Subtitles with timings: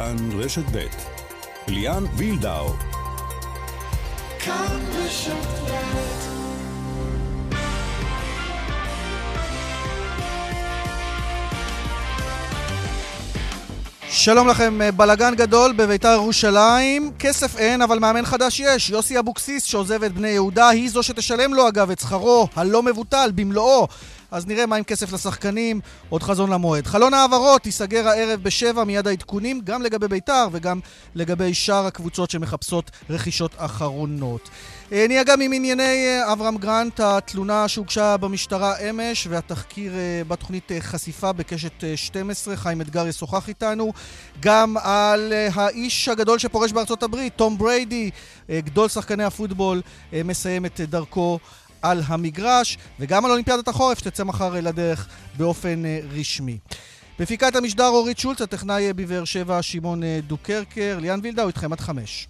[0.00, 0.86] כאן רשת ב'
[1.68, 2.68] ליאן וילדאו
[4.38, 5.32] כאן רשת
[5.66, 5.70] ב'
[14.08, 17.12] שלום לכם, אה, בלגן גדול בביתר ירושלים.
[17.18, 18.90] כסף אין, אבל מאמן חדש יש.
[18.90, 23.30] יוסי אבוקסיס, שעוזב את בני יהודה, היא זו שתשלם לו אגב את שכרו הלא מבוטל
[23.34, 23.88] במלואו.
[24.30, 26.86] אז נראה מה עם כסף לשחקנים, עוד חזון למועד.
[26.86, 30.80] חלון העברות ייסגר הערב בשבע מיד העדכונים, גם לגבי ביתר וגם
[31.14, 34.50] לגבי שאר הקבוצות שמחפשות רכישות אחרונות.
[34.92, 40.70] אה, נהיה גם עם ענייני אה, אברהם גרנט, התלונה שהוגשה במשטרה אמש והתחקיר אה, בתוכנית
[40.80, 43.92] חשיפה בקשת 12, חיים אתגר ישוחח איתנו.
[44.40, 48.10] גם על האיש הגדול שפורש בארצות הברית, תום בריידי,
[48.50, 51.38] גדול שחקני הפוטבול, מסיים את דרכו
[51.82, 56.58] על המגרש, וגם על אולימפיאדת החורף שתצא מחר לדרך באופן רשמי.
[57.18, 62.28] בפיקת המשדר אורית שולץ, הטכנאי בבאר שבע שמעון דוקרקר, ליאן וילדאו איתכם עד חמש.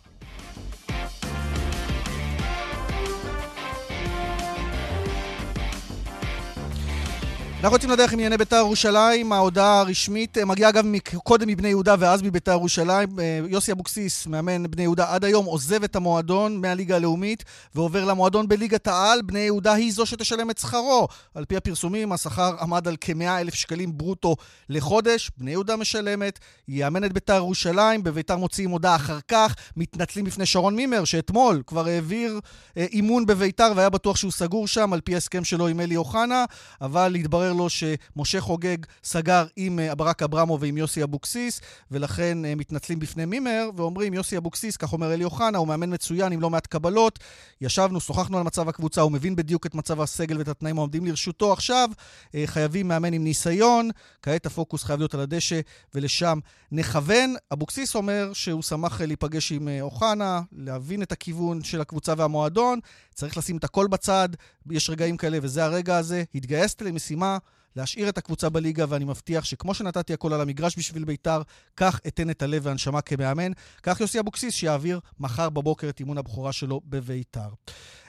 [7.62, 10.84] אנחנו יוצאים לדרך עם ענייני בית"ר ירושלים, ההודעה הרשמית אה, מגיעה אגב
[11.25, 13.20] קודם מבני יהודה ואז מבית"ר ירושלים.
[13.20, 17.44] אה, יוסי אבוקסיס, מאמן בני יהודה עד היום, עוזב את המועדון מהליגה הלאומית
[17.75, 19.22] ועובר למועדון בליגת העל.
[19.22, 21.08] בני יהודה היא זו שתשלם את שכרו.
[21.34, 24.36] על פי הפרסומים, השכר עמד על כ-100 אלף שקלים ברוטו
[24.69, 25.30] לחודש.
[25.36, 30.77] בני יהודה משלמת, יאמן את בית"ר ירושלים, בבית"ר מוציאים הודעה אחר כך, מתנצלים בפני שרון
[30.77, 32.41] מימר, שאתמול כבר העביר
[32.77, 36.45] אה, אימון בבית"ר והיה בטוח שהוא סגור שם, על פי הסכם שלו עם אלי אוחנה,
[36.80, 42.45] אבל התברר אומר לו שמשה חוגג סגר עם אה, ברק אברמו ועם יוסי אבוקסיס, ולכן
[42.45, 46.41] אה, מתנצלים בפני מימר, ואומרים, יוסי אבוקסיס, כך אומר אלי אוחנה, הוא מאמן מצוין עם
[46.41, 47.19] לא מעט קבלות.
[47.61, 51.53] ישבנו, שוחחנו על מצב הקבוצה, הוא מבין בדיוק את מצב הסגל ואת התנאים העומדים לרשותו.
[51.53, 51.89] עכשיו
[52.34, 53.91] אה, חייבים מאמן עם ניסיון,
[54.23, 55.61] כעת הפוקוס חייב להיות על הדשא,
[55.95, 56.39] ולשם
[56.73, 57.35] נכוון.
[57.53, 62.81] אבוקסיס אומר שהוא שמח להיפגש עם אוחנה, להבין את הכיוון של הקבוצה והמועדון.
[63.14, 64.29] צריך לשים את הכל בצד,
[64.71, 66.23] יש רגעים כאלה, וזה הרגע הזה.
[66.35, 67.39] התגייסת למשימה
[67.77, 71.41] להשאיר את הקבוצה בליגה, ואני מבטיח שכמו שנתתי הכל על המגרש בשביל בית"ר,
[71.77, 73.53] כך אתן את הלב והנשמה כמאמן.
[73.83, 77.48] כך יוסי אבוקסיס, שיעביר מחר בבוקר את אימון הבכורה שלו בבית"ר.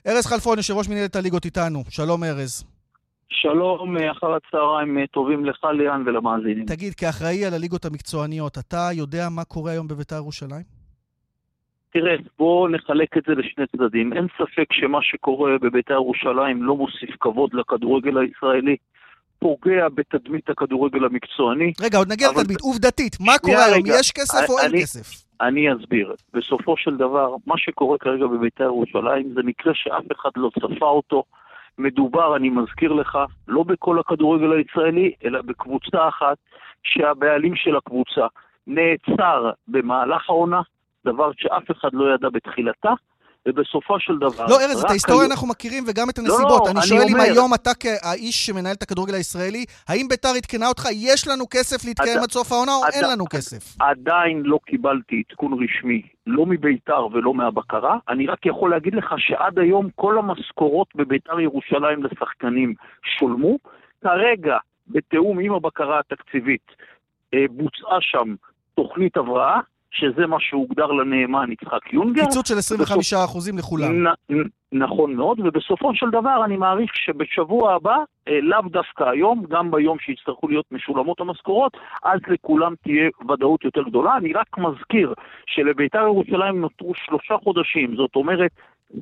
[0.07, 1.83] ארז חלפון, יושב ראש מנהלת הליגות איתנו.
[1.89, 2.63] שלום, ארז.
[3.29, 6.65] שלום, אחר הצהריים טובים לך, ליאן, ולמאזינים.
[6.65, 10.80] תגיד, כאחראי על הליגות המקצועניות, אתה יודע מה קורה היום בבית"ר ירושלים?
[11.93, 14.13] תראה, בואו נחלק את זה לשני צדדים.
[14.13, 18.75] אין ספק שמה שקורה בבית"ר ירושלים לא מוסיף כבוד לכדורגל הישראלי.
[19.39, 21.73] פוגע בתדמית הכדורגל המקצועני.
[21.81, 22.61] רגע, עוד נגיע לתדמית.
[22.61, 23.83] עובדתית, מה קורה היום?
[23.87, 25.25] יש כסף או אין כסף?
[25.41, 26.15] אני אסביר.
[26.33, 31.23] בסופו של דבר, מה שקורה כרגע בבית"ר ירושלים זה מקרה שאף אחד לא צפה אותו.
[31.77, 36.37] מדובר, אני מזכיר לך, לא בכל הכדורגל הישראלי, אלא בקבוצה אחת
[36.83, 38.27] שהבעלים של הקבוצה
[38.67, 40.61] נעצר במהלך העונה,
[41.05, 42.93] דבר שאף אחד לא ידע בתחילתה,
[43.47, 44.45] ובסופו של דבר...
[44.49, 46.61] לא, ארז, את ההיסטוריה אנחנו מכירים וגם את הנסיבות.
[46.65, 47.25] לא, אני, אני שואל אומר...
[47.25, 51.85] אם היום אתה כאיש שמנהל את הכדורגל הישראלי, האם ביתר עדכנה אותך, יש לנו כסף
[51.85, 52.23] להתקיים עד...
[52.23, 52.91] עד סוף העונה או עד...
[52.93, 53.81] אין לנו כסף?
[53.81, 57.97] עדיין לא קיבלתי עדכון רשמי, לא מביתר ולא מהבקרה.
[58.09, 62.73] אני רק יכול להגיד לך שעד היום כל המשכורות בביתר ירושלים לשחקנים
[63.19, 63.57] שולמו.
[64.03, 64.57] כרגע,
[64.87, 66.71] בתיאום עם הבקרה התקציבית,
[67.33, 68.35] אה, בוצעה שם
[68.75, 69.59] תוכנית הבראה,
[69.91, 72.21] שזה מה שהוגדר לנאמן יצחק יונגר.
[72.21, 74.07] קיצוץ של 25 אחוזים לכולם.
[74.07, 74.11] נ,
[74.71, 77.97] נכון מאוד, ובסופו של דבר אני מעריך שבשבוע הבא,
[78.27, 83.81] אה, לאו דווקא היום, גם ביום שיצטרכו להיות משולמות המשכורות, אז לכולם תהיה ודאות יותר
[83.81, 84.17] גדולה.
[84.17, 85.13] אני רק מזכיר
[85.45, 88.51] שלבית"ר ירושלים נותרו שלושה חודשים, זאת אומרת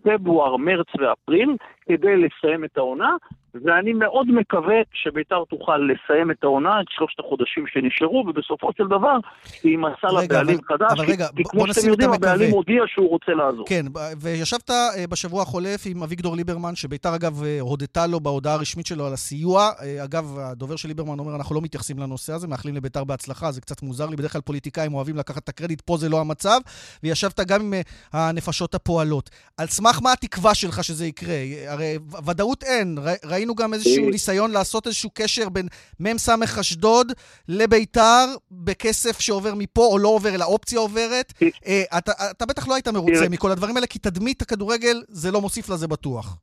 [0.04, 3.16] פברואר, מרץ ואפריל, כדי לסיים את העונה,
[3.54, 9.18] ואני מאוד מקווה שביתר תוכל לסיים את העונה, את שלושת החודשים שנשארו, ובסופו של דבר
[9.64, 10.92] יימצא לה בעלים חדש.
[10.92, 13.66] אבל רגע, כי, כמו שאתם יודעים, הבעלים הודיע שהוא רוצה לעזור.
[13.68, 13.86] כן,
[14.22, 19.06] וישבת אה, בשבוע החולף עם אביגדור ליברמן, שביתר אגב אה, הודתה לו בהודעה הרשמית שלו
[19.06, 19.70] על הסיוע.
[19.82, 23.62] אה, אגב, הדובר של ליברמן אומר, אנחנו לא מתייחסים לנושא הזה, מאחלים לביתר בהצלחה, זה
[23.62, 26.60] קצת מוזר לי, בדרך כלל פוליטיקאים אוהבים לקחת את הקרדיט, פה זה לא המצב.
[27.04, 27.74] וישבת גם עם
[28.14, 29.30] הנפשות הפועלות.
[29.58, 31.36] על סמך מה התקווה שלך שזה יקרה?
[31.68, 32.98] הרי ודאות אין,
[33.40, 35.68] ראינו גם איזשהו אה, ניסיון לעשות איזשהו קשר בין
[36.00, 37.12] מ"ס אשדוד
[37.48, 41.34] לביתר בכסף שעובר מפה או לא עובר, אלא אופציה עוברת.
[41.42, 45.32] אה, אה, אתה, אתה בטח לא היית מרוצה מכל הדברים האלה, כי תדמית הכדורגל זה
[45.32, 46.38] לא מוסיף לזה בטוח.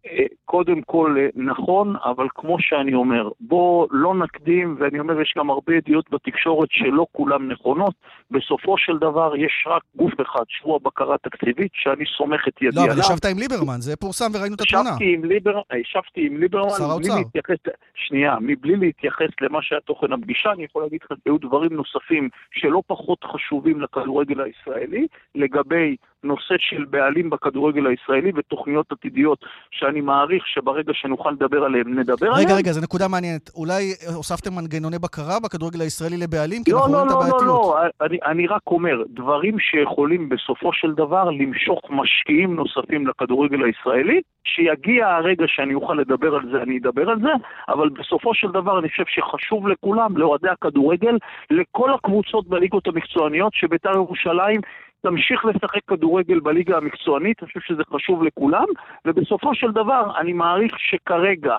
[0.57, 5.51] קודם כל, אה, נכון, אבל כמו שאני אומר, בוא לא נקדים, ואני אומר, יש גם
[5.51, 7.95] הרבה ידיעות בתקשורת שלא כולן נכונות.
[8.31, 12.83] בסופו של דבר יש רק גוף אחד, שהוא הבקרה התקציבית, שאני סומך את ידי לא,
[12.83, 12.93] עליו.
[12.93, 14.89] אבל ישבת עם ליברמן, זה פורסם וראינו את התמונה.
[14.91, 15.61] ישבתי עם, ליבר...
[15.81, 17.15] ישבתי עם ליברמן, שר האוצר.
[17.19, 17.57] להתייחס,
[17.95, 22.83] שנייה, מבלי להתייחס למה שהיה תוכן הפגישה, אני יכול להגיד לך שהיו דברים נוספים שלא
[22.87, 30.93] פחות חשובים לכדורגל הישראלי, לגבי נושא של בעלים בכדורגל הישראלי ותוכניות עתידיות שאני מעריך שברגע
[30.95, 32.47] שנוכל לדבר עליהם, נדבר עליהם.
[32.47, 33.51] רגע, רגע, זו נקודה מעניינת.
[33.55, 33.83] אולי
[34.15, 36.65] הוספתם מנגנוני בקרה בכדורגל הישראלי לבעלים?
[36.65, 37.97] כי לא, אנחנו לא, רואים את לא, לא, הבעייתיות.
[38.01, 44.21] לא, אני, אני רק אומר, דברים שיכולים בסופו של דבר למשוך משקיעים נוספים לכדורגל הישראלי,
[44.45, 47.33] שיגיע הרגע שאני אוכל לדבר על זה, אני אדבר על זה,
[47.69, 51.19] אבל בסופו של דבר אני חושב שחשוב לכולם, לאוהדי הכדורגל,
[51.51, 54.61] לכל הקבוצות בליגות המקצועניות, שבית"ר ירושלים
[55.03, 58.65] תמשיך לשחק כדורגל בליגה המקצוענית, אני חושב שזה חשוב לכולם,
[59.07, 61.55] ובסופו של דבר אני מעריך שכרגע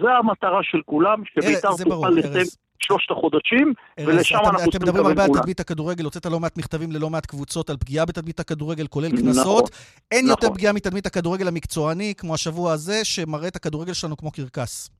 [0.00, 2.46] זו המטרה של כולם, שבית"ר תוכל לסיים.
[2.78, 5.40] שלושת החודשים, ולשם אתם- אנחנו אתם צריכים מדברים לקבל הרבה על כולם.
[5.40, 9.18] תדמית הכדורגל, הוצאת לא מעט מכתבים ללא מעט קבוצות על פגיעה בתדמית הכדורגל, כולל נכון,
[9.20, 9.70] קנסות.
[10.12, 10.56] אין יותר נכון.
[10.56, 14.90] פגיעה מתדמית הכדורגל המקצועני, כמו השבוע הזה, שמראה את הכדורגל שלנו כמו קרקס.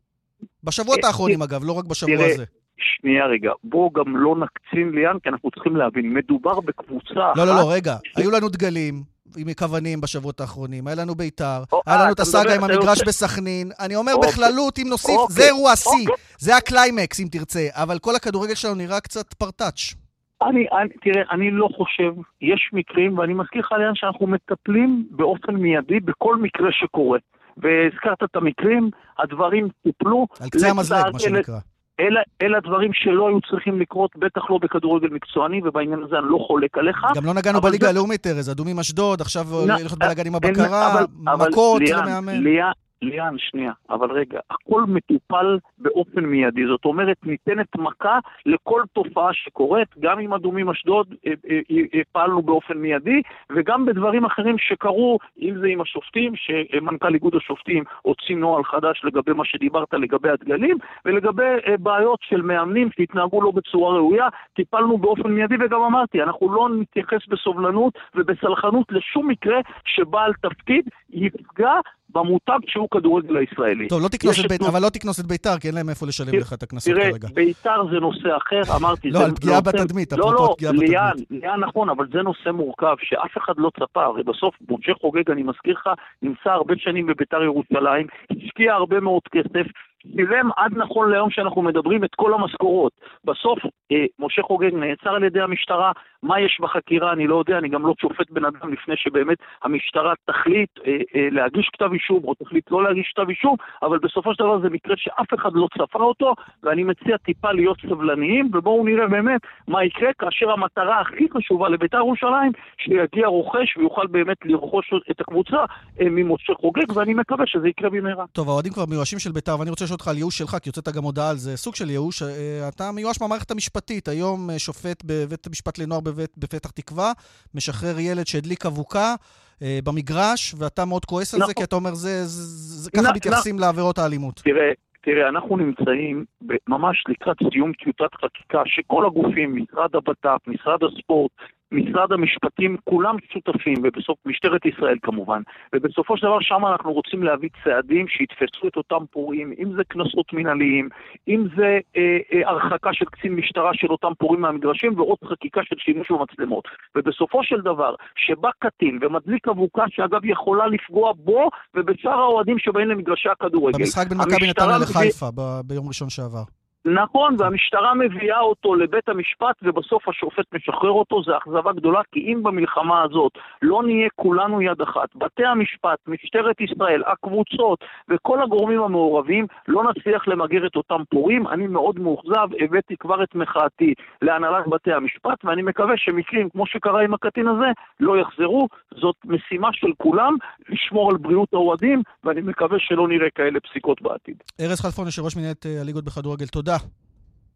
[0.65, 2.45] בשבועות אה, האחרונים, אגב, לא רק בשבוע הזה.
[2.79, 7.37] שנייה רגע, בואו גם לא נקצין ליאן, כי אנחנו צריכים להבין, מדובר בקבוצה אחת...
[7.37, 7.97] לא, לא, לא, רגע.
[8.17, 8.95] היו לנו דגלים
[9.37, 12.65] עם כוונים בשבועות האחרונים, היה לנו בית"ר, או, היה אה, לנו את אתה הסאגה עם
[12.65, 13.71] המגרש יוצא- בסכנין.
[13.81, 14.31] אני אומר אוקיי.
[14.31, 15.91] בכללות, אם נוסיף, אוקיי, זה אירוע השיא.
[15.91, 16.15] אוקיי.
[16.39, 17.67] זה הקליימקס, אם תרצה.
[17.73, 19.95] אבל כל הכדורגל שלנו נראה קצת פרטאץ'.
[20.43, 25.55] אני, אני, תראה, אני לא חושב, יש מקרים, ואני מזכיר לך ליאן שאנחנו מטפלים באופן
[25.55, 27.19] מיידי בכל מקרה שקורה.
[27.57, 30.27] והזכרת את המקרים, הדברים טופלו.
[30.41, 31.59] על קצה המזלג, מה שנקרא.
[32.01, 36.39] אלה, אלה הדברים שלא היו צריכים לקרות, בטח לא בכדורגל מקצועני, ובעניין הזה אני לא
[36.47, 36.97] חולק עליך.
[37.17, 38.51] גם לא נגענו בליגה זה- הלאומית, ארז.
[38.51, 41.05] אדומים אשדוד, עכשיו נ- הולך להיות בלאגן עם הבקרה, אבל-
[41.49, 42.43] מכות למאמן.
[42.43, 42.71] ליאן,
[43.05, 46.67] ליאן, שנייה, אבל רגע, הכל מטופל באופן מיידי.
[46.67, 51.61] זאת אומרת, ניתנת מכה לכל תופעה שקורית, גם עם אדומים אשדוד אה, אה,
[51.95, 57.85] אה, פעלנו באופן מיידי, וגם בדברים אחרים שקרו, אם זה עם השופטים, שמנכ"ל איגוד השופטים
[58.03, 61.43] הוציא נוהל חדש לגבי מה שדיברת, לגבי הדגלים, ולגבי
[61.79, 67.29] בעיות של מאמנים שהתנהגו לא בצורה ראויה, טיפלנו באופן מיידי, וגם אמרתי, אנחנו לא נתייחס
[67.29, 71.73] בסובלנות ובסלחנות לשום מקרה שבעל תפקיד יפגע
[72.11, 73.89] במותג שהוא כדורגל הישראלי.
[73.89, 76.27] טוב, לא תקנוס את בית"ר, אבל לא תקנוס את בית"ר, כי אין להם איפה לשלם
[76.31, 77.29] תראה- לך את הקנסות תראה, כרגע.
[77.35, 79.11] בית"ר זה נושא אחר, אמרתי.
[79.11, 81.43] לא, על פגיעה נושא- בתדמית, לא, אפרופו לא, פגיעה ליאן, בתדמית.
[81.43, 84.05] ליאן נכון, אבל זה נושא מורכב, שאף אחד לא צפה.
[84.05, 85.89] הרי בסוף, משה חוגג, אני מזכיר לך,
[86.23, 89.67] נמצא הרבה שנים בבית"ר ירושלים, השקיע הרבה מאוד כסף,
[90.13, 92.93] שילם עד נכון להיום שאנחנו מדברים את כל המשכורות.
[93.25, 93.59] בסוף,
[93.93, 95.93] אה, משה חוגג נעצר על ידי המשטרה,
[96.23, 100.13] מה יש בחקירה, אני לא יודע, אני גם לא שופט בן אדם לפני שבאמת המשטרה
[100.27, 104.45] תחליט אה, אה, להגיש כתב אישום, או תחליט לא להגיש כתב אישום, אבל בסופו של
[104.45, 109.07] דבר זה מקרה שאף אחד לא צפה אותו, ואני מציע טיפה להיות סבלניים, ובואו נראה
[109.07, 115.21] באמת מה יקרה כאשר המטרה הכי חשובה לבית"ר ירושלים, שיגיע רוכש ויוכל באמת לרכוש את
[115.21, 115.57] הקבוצה
[116.01, 118.25] אה, ממשה חוגג, ואני מקווה שזה יקרה במהרה.
[118.33, 120.89] טוב, האוהדים כבר מיואשים של בית"ר, ואני רוצה לשאול אותך על ייאוש שלך, כי הוצאת
[120.89, 122.23] גם הודעה על זה, סוג של ייאוש.
[122.23, 124.09] אה, אתה מיואש מהמערכת המשפטית.
[124.09, 127.13] היום אה, שופט בבית המשפט לנוער בבית, בפתח תקווה,
[127.55, 129.15] משחרר ילד שהדליק אבוקה
[129.63, 131.55] אה, במגרש, ואתה מאוד כועס על זה, נכון.
[131.55, 132.43] כי אתה אומר, זה, זה,
[132.83, 134.41] זה, ככה נ- מתייחסים לעבירות האלימות.
[134.45, 134.71] תראה,
[135.03, 136.25] תראה, אנחנו נמצאים
[136.69, 141.33] ממש לקראת סיום טיוטת חקיקה שכל הגופים, משרד הבט"פ, משרד הספורט,
[141.75, 145.43] משרד המשפטים, כולם שותפים, ובסוף משטרת ישראל כמובן,
[145.75, 150.33] ובסופו של דבר שם אנחנו רוצים להביא צעדים שיתפסו את אותם פורעים, אם זה קנסות
[150.33, 150.89] מנהליים,
[151.29, 155.77] אם זה אה, אה, הרחקה של קצין משטרה של אותם פורעים מהמגרשים, ועוד חקיקה של
[155.79, 156.65] שימוש במצלמות.
[156.97, 163.29] ובסופו של דבר, שבא קטין ומדליק אבוקה שאגב יכולה לפגוע בו ובשאר האוהדים שבאים למגרשי
[163.29, 163.79] הכדורגל.
[163.79, 166.64] במשחק בין מכבי נתניה לחיפה ב- ביום ראשון שעבר.
[166.85, 172.43] נכון, והמשטרה מביאה אותו לבית המשפט ובסוף השופט משחרר אותו, זו אכזבה גדולה, כי אם
[172.43, 179.47] במלחמה הזאת לא נהיה כולנו יד אחת, בתי המשפט, משטרת ישראל, הקבוצות וכל הגורמים המעורבים,
[179.69, 181.49] לא נצליח למגר את אותם פורעים.
[181.49, 187.03] אני מאוד מאוכזב, הבאתי כבר את מחאתי להנהלת בתי המשפט, ואני מקווה שמקרים כמו שקרה
[187.05, 188.69] עם הקטין הזה לא יחזרו.
[189.01, 190.37] זאת משימה של כולם,
[190.69, 194.37] לשמור על בריאות האוהדים, ואני מקווה שלא נראה כאלה פסיקות בעתיד.
[194.61, 196.74] ארז חלפון, יושב ראש מנהלת אה, הליגות בכדורגל, תודה.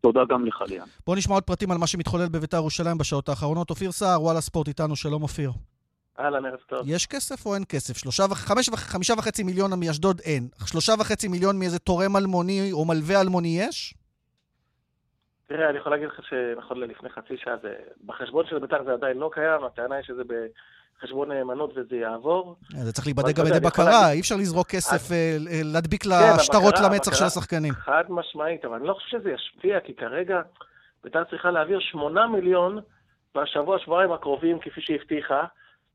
[0.01, 0.87] תודה גם לך, ליאן.
[1.07, 3.71] בואו נשמע עוד פרטים על מה שמתחולל בבית"ר ירושלים בשעות האחרונות.
[3.71, 5.51] אופיר סער, וואלה ספורט איתנו, שלום אופיר.
[6.19, 6.81] אהלן, ערב טוב.
[6.85, 7.97] יש כסף או אין כסף?
[7.97, 8.39] שלושה וח...
[8.39, 8.79] חמש, וח...
[8.79, 10.49] חמישה וחצי מיליון מאשדוד אין.
[10.67, 13.95] שלושה וחצי מיליון מאיזה תורם אלמוני או מלווה אלמוני יש?
[15.47, 17.75] תראה, אני יכול להגיד לך שנכון ללפני חצי שעה, זה,
[18.07, 20.23] בחשבון של בית"ר זה עדיין לא קיים, הטענה היא שזה
[21.03, 22.57] חשבון נאמנות וזה יעבור.
[22.71, 25.13] זה צריך להיבדק גם אתה על ידי יודע, אני יכול בקרה, אי אפשר לזרוק כסף,
[25.13, 27.73] אה, אה, להדביק כן, לשטרות למצח של השחקנים.
[27.75, 30.41] חד משמעית, אבל אני לא חושב שזה ישפיע, כי כרגע
[31.05, 32.79] בית"ר צריכה להעביר 8 מיליון
[33.35, 35.45] בשבוע, שבועיים הקרובים, כפי שהבטיחה,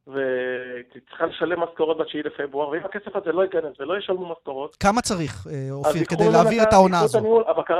[0.07, 5.01] והיא צריכה לשלם משכורות ב-9 לפברואר, ואם הכסף הזה לא ייכנס ולא ישלמו משכורות, כמה
[5.01, 7.19] צריך, אה, אופיר, כדי להעביר את העונה הזו?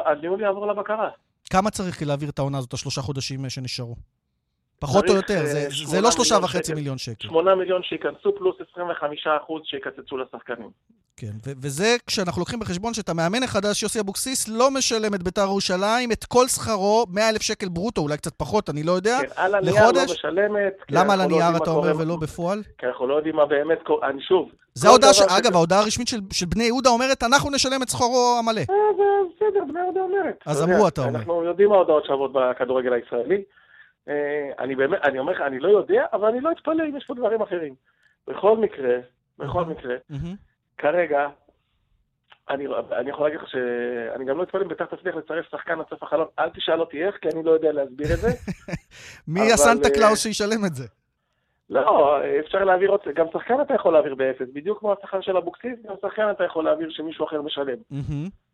[0.06, 1.10] הניהול, יעבור לבקרה.
[1.50, 3.96] כמה צריך להעביר את העונה הזאת, השלושה חודשים אה, שנשארו?
[4.88, 6.76] פחות או יותר, אה, זה- זה שמונה לא שלושה וחצי שקל.
[6.76, 7.28] מיליון שקל.
[7.28, 10.70] 8 מיליון שייכנסו פלוס 25 אחוז שיקצצו לשחקנים.
[11.18, 15.42] כן, ו- וזה כשאנחנו לוקחים בחשבון שאת המאמן החדש, יוסי אבוקסיס, לא משלם את ביתר
[15.42, 19.18] ירושלים, את כל שכרו, 100 אלף שקל ברוטו, אולי קצת פחות, אני לא יודע.
[19.22, 20.12] כן, על הנייר לא לחודש?
[20.12, 20.74] משלמת.
[20.88, 22.64] כי למה על לא הנייר אתה אומר ולא בפועל?
[22.78, 24.10] כי אנחנו לא יודעים מה באמת קורה.
[24.10, 24.50] אני שוב...
[24.74, 25.22] זה ההודעה, ש...
[25.22, 28.60] דבר אגב, ההודעה הרשמית של, של בני יהודה אומרת, אנחנו נשלם את שכרו המלא.
[28.60, 28.66] אה,
[28.98, 29.04] זה
[29.36, 30.36] בסדר, בני יהודה אומרת.
[30.46, 31.20] אז אמרו, אתה אומר.
[31.20, 33.42] אנחנו יודעים מה ההודעות שעבוד בכדורגל הישראלי.
[34.08, 37.06] אה, אני באמת, אני אומר לך, אני לא יודע, אבל אני לא אתפלא אם יש
[37.06, 37.76] פה דברים אחרים.
[38.28, 38.98] בכל מקרה,
[39.40, 39.96] בכל מקרה.
[40.78, 41.28] כרגע,
[42.50, 45.86] אני, אני יכול להגיד לך שאני גם לא אתפלא אם בית"ר תצליח לצרף שחקן עד
[45.90, 46.28] סוף החלון.
[46.40, 48.28] אל תשאל אותי איך, כי אני לא יודע להסביר את זה.
[49.34, 50.88] מי הסנטה אה, קלאוס שישלם את זה?
[51.70, 53.00] לא, אפשר להעביר עוד...
[53.16, 56.64] גם שחקן אתה יכול להעביר באפס, בדיוק כמו השכר של אבוקסיס, גם שחקן אתה יכול
[56.66, 57.78] להעביר שמישהו אחר משלם.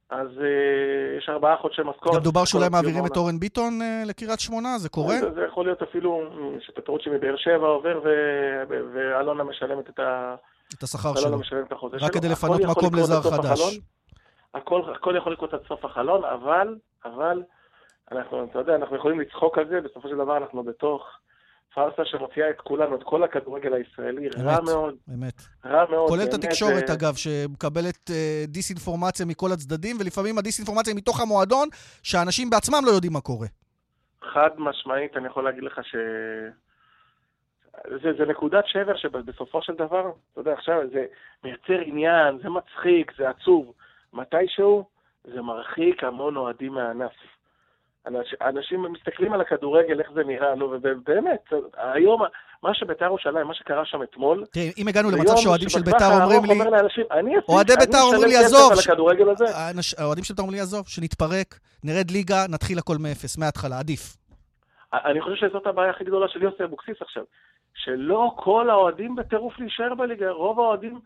[0.10, 2.16] אז אה, יש ארבעה חודשי משכורת.
[2.16, 5.16] גם דובר שאולי מעבירים את אורן ביטון אה, לקריית שמונה, זה קורה?
[5.20, 10.00] זה, זה יכול להיות אפילו אה, שפטרוצ'י מבאר שבע עובר ו- ו- ואלונה משלמת את
[10.00, 10.36] ה...
[10.78, 11.40] את השכר אלונה שלו.
[11.40, 12.10] משלמת את רק שלו.
[12.10, 13.60] כדי לפנות מקום לזר חדש.
[13.60, 13.74] החלון.
[14.54, 16.76] הכל, הכל יכול לקרות עד סוף החלון, אבל,
[17.06, 17.44] אבל,
[18.12, 21.04] אנחנו, אתה יודע, אנחנו יכולים לצחוק על זה, בסופו של דבר אנחנו בתוך
[21.74, 24.64] פארסה שמוציאה את כולנו, את כל הכדורגל הישראלי, רע אמת.
[24.66, 25.42] מאוד, אמת.
[25.66, 26.10] רע מאוד.
[26.10, 31.68] כולל את התקשורת, אה, אגב, שמקבלת אה, דיסאינפורמציה מכל הצדדים, ולפעמים הדיסאינפורמציה היא מתוך המועדון,
[32.04, 33.48] שאנשים בעצמם לא יודעים מה קורה.
[34.34, 35.96] חד משמעית, אני יכול להגיד לך ש...
[38.04, 41.06] זה, זה נקודת שבר שבסופו של דבר, אתה יודע, עכשיו זה
[41.44, 43.74] מייצר עניין, זה מצחיק, זה עצוב.
[44.14, 44.86] מתישהו
[45.24, 47.12] זה מרחיק המון אוהדים מהענף.
[48.08, 52.22] אנש, אנשים מסתכלים על הכדורגל, איך זה נראה, נו, ובאמת, היום,
[52.64, 56.46] מה שבית"ר ירושלים, מה שקרה שם אתמול, תראה, אם הגענו למצב שאוהדים של ביתר אומרים
[56.46, 58.72] לי, אומר לאנשים, אני אפיק, אוהדי בית"ר אומרים לי, "עזוב,
[59.98, 64.18] האוהדים של בית"ר אומרים לי, עזוב, שנתפרק, נרד ליגה, נתחיל הכל מאפס, מההתחלה, עדיף.
[64.94, 67.24] אני חושב שזאת הבעיה הכי גדולה של יוסי אבוקסיס עכשיו.
[67.76, 71.00] שלא כל האוהדים בטירוף להישאר בליגה, רוב האוהדים...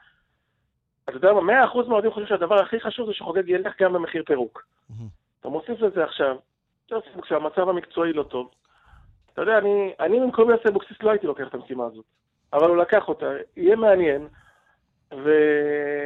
[1.06, 4.24] אתה יודע מה, מאה אחוז מהאוהדים חושבים שהדבר הכי חשוב זה שחוגג ילך גם במחיר
[4.26, 4.66] פירוק.
[5.40, 6.36] אתה מוסיף לזה עכשיו,
[6.94, 8.50] יוסי אבוקסיס, המצב המקצועי לא טוב.
[9.34, 12.06] אתה יודע, אני, אני במקום יוסי אבוקסיס לא הייתי לוקח את המשימה הזאת.
[12.54, 13.26] אבל הוא לקח אותה,
[13.58, 14.28] יהיה מעניין.
[15.14, 15.30] ו...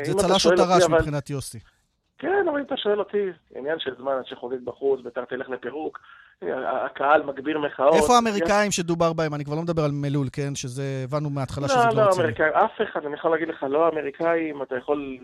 [0.04, 1.60] זה צלש או טרש אבל- מבחינת יוסי.
[2.20, 3.18] כן, אבל אם אתה שואל אותי,
[3.56, 6.00] עניין של זמן עד שחוגג בחוץ, בית"ר תלך לפירוק,
[6.86, 7.94] הקהל מגביר מחאות.
[7.94, 9.34] איפה האמריקאים שדובר בהם?
[9.34, 10.56] אני כבר לא מדבר על מלול, כן?
[10.56, 12.24] שזה, הבנו מההתחלה שזה לא, לא רציני.
[12.24, 15.18] אמריקאים, אף אחד, אני יכול להגיד לך, לא אמריקאים, אתה יכול,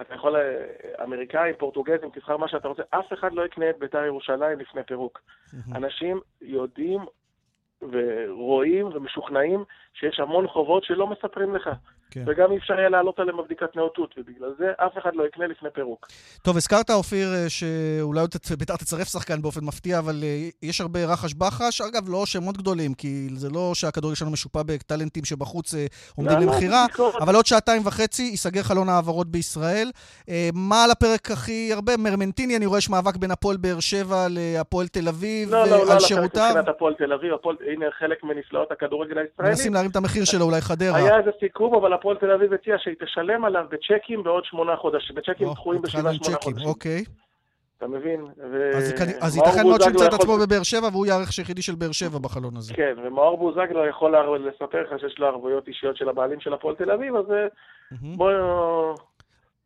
[0.00, 4.04] אתה יכול, אה, אמריקאים, פורטוגזים, תבחר מה שאתה רוצה, אף אחד לא יקנה את בית"ר
[4.04, 5.20] ירושלים לפני פירוק.
[5.74, 7.00] אנשים יודעים
[7.82, 9.64] ורואים ומשוכנעים
[9.94, 11.70] שיש המון חובות שלא מספרים לך,
[12.10, 12.24] כן.
[12.26, 15.68] וגם אי אפשר יהיה לעלות עליהם בבדיקת נאותות, ובגלל זה אף אחד לא יקנה לפני
[15.70, 16.06] פירוק.
[16.42, 18.20] טוב, הזכרת, אופיר, אה, שאולי
[18.58, 21.80] בית"ר תצרף שחקן באופן מפתיע, אבל אה, יש הרבה רחש בחש.
[21.80, 25.86] אגב, לא שמות גדולים, כי זה לא שהכדורגל שלנו משופע בטאלנטים שבחוץ אה,
[26.16, 26.86] עומדים לא, לא, למכירה.
[27.20, 29.90] אבל עוד שעתיים וחצי ייסגר חלון העברות בישראל.
[30.54, 31.96] מה על הפרק הכי הרבה?
[31.96, 35.74] מרמנטיני, אני רואה יש מאבק בין הפועל באר שבע להפועל תל אביב, לא, לא, לא,
[35.74, 36.46] על על הפרק שירותיו.
[36.48, 39.50] מבחינת הפועל תל אביב, הפועל, הנה חלק מנפלאות הכדורגל הישראלי.
[39.50, 40.96] מנסים להרים את המחיר שלו, אולי חדרה.
[40.96, 45.16] היה איזה סיכום, אבל הפועל תל אביב הציעה שהיא תשלם עליו בצ'קים בעוד שמונה חודשים,
[45.16, 46.68] בצ'קים דחויים בשבעה שמונה חודשים.
[46.68, 47.04] אוקיי.
[47.78, 48.20] אתה מבין?
[48.52, 48.70] ו-
[49.20, 51.74] אז ייתכן מאוד שהוא בוזגלו ימצא את עצמו בבאר שבע, והוא יהיה הערך היחידי של
[51.74, 52.74] באר שבע בחלון הזה.
[52.74, 56.90] כן, ומאור בוזגלו יכול לספר לך שיש לו ערבויות אישיות של הבעלים של הפועל תל
[56.90, 57.46] אביב, אז אה,
[57.90, 58.16] מהמם.
[58.16, 58.32] בוא...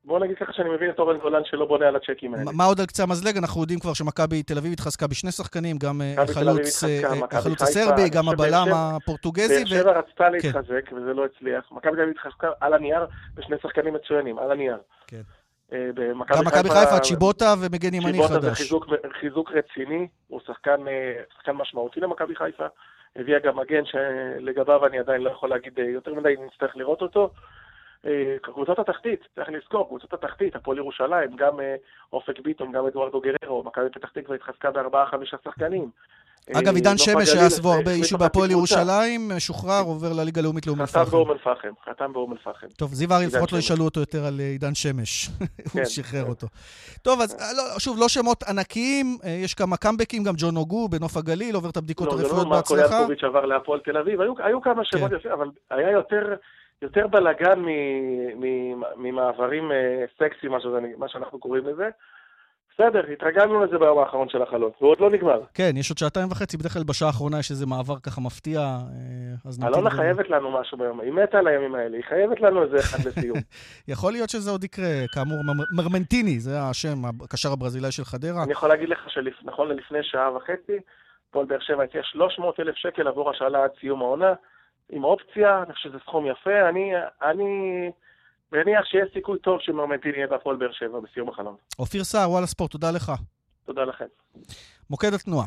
[0.05, 2.53] בוא נגיד ככה שאני מבין את אורן גולן שלא בונה על הצ'קים האלה.
[2.53, 3.37] מה עוד על קצה המזלג?
[3.37, 8.09] אנחנו יודעים כבר שמכבי תל אביב התחזקה בשני שחקנים, גם אה, החלוץ אה, החלוץ הסרבי,
[8.09, 9.65] גם הבלם הפורטוגזי.
[9.65, 10.29] באר שבע רצתה.
[10.29, 11.73] להתחזק, וזה לא הצליח.
[11.73, 14.77] מכבי תל אביב התחזקה על הנייר בשני שחקנים מצוינים, על הנייר.
[15.07, 15.21] כן.
[15.73, 15.91] אה,
[16.37, 18.59] גם מכבי חיפה, צ'יבוטה ומגן ימני צ'יבוטה זה חדש.
[18.59, 18.87] חיזוק,
[19.21, 20.81] חיזוק רציני, הוא שחקן,
[21.37, 22.67] שחקן משמעותי למכבי חיפה.
[23.17, 27.31] הביאה גם מגן שלגביו אני עדיין לא יכול להגיד יותר מדי, נצטרך לראות אותו.
[28.07, 31.75] אה, קבוצות התחתית, צריך לזכור, קבוצות התחתית, הפועל ירושלים, גם אה,
[32.13, 35.91] אופק ביטון, גם אדוארדו גררו, מכבי פתח תקווה התחזקה בארבעה-חמישה שחקנים.
[36.55, 38.51] אגב, עידן נוף שמש היה סביבו הרבה אישו בהפועל.
[38.51, 41.11] ירושלים, שוחרר, עובר לליגה הלאומית לאום חתם אל-פחם.
[41.11, 42.67] באום אל-פחם, חתם באום אל-פחם.
[42.77, 43.59] טוב, זיו עידן לפחות לא.
[43.59, 45.29] ישאלו אותו יותר על אה, עידן שמש.
[45.29, 46.25] הוא כן, שחרר.
[46.29, 46.47] אותו.
[47.03, 50.89] טוב, אז אה, לא, שוב, לא שמות ענקיים, אה, יש כמה קאמבקים, גם ג'ון הוגו
[50.89, 52.97] בנוף הגליל, עובר את הבדיקות לא, זה הרפואיות לא מרקו בהצלחה.
[52.97, 55.17] ינקוביץ' עבר להפועל תל אביב, היו, היו כמה שמות כן.
[55.17, 56.35] יפים, אבל היה יותר,
[56.83, 57.63] יותר בלאגן
[58.97, 60.49] ממעברים אה, סקסי,
[60.99, 61.89] מה, שאנחנו קוראים לזה.
[62.75, 65.41] בסדר, התרגלנו לזה ביום האחרון של החלון, והוא עוד לא נגמר.
[65.55, 68.77] כן, יש עוד שעתיים וחצי, בדרך כלל בשעה האחרונה יש איזה מעבר ככה מפתיע, אה,
[69.49, 69.75] אז נמתין.
[69.75, 72.99] אלונה חייבת לנו משהו ביום, היא מתה על הימים האלה, היא חייבת לנו איזה אחד
[73.09, 73.37] לסיום.
[73.89, 78.43] יכול להיות שזה עוד יקרה, כאמור, מר- מרמנטיני, זה השם, הקשר הברזילאי של חדרה.
[78.45, 80.77] אני יכול להגיד לך שנכון ללפני שעה וחצי,
[81.29, 84.33] הפועל באר שבע הציע 300 אלף שקל עבור השאלה עד סיום העונה,
[84.91, 87.91] עם אופציה, אני חושב שזה סכום יפה, אני, אני
[88.53, 91.57] מניח שיש סיכוי טוב שמרמנטיני יהיה בהפועל באר שבע בסיום החלון.
[91.79, 93.13] אופיר סער, וואלה ספורט, תודה לך.
[93.65, 94.07] תודה לכם.
[94.91, 95.47] מוקד התנועה.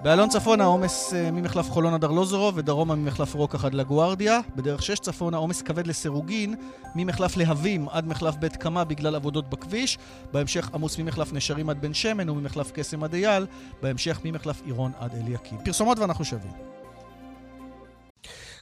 [0.00, 4.40] באלון צפונה עומס אה, ממחלף חולון עד ארלוזורוב ודרומה ממחלף רוקח עד לגוארדיה.
[4.56, 6.54] בדרך 6 צפונה עומס כבד לסירוגין
[6.94, 9.98] ממחלף להבים עד מחלף בית קמה בגלל עבודות בכביש.
[10.32, 13.46] בהמשך עמוס ממחלף נשרים עד בן שמן וממחלף קסם עד אייל.
[13.82, 15.58] בהמשך ממחלף עירון עד אליקים.
[15.64, 16.77] פרסומות ואנחנו שווים.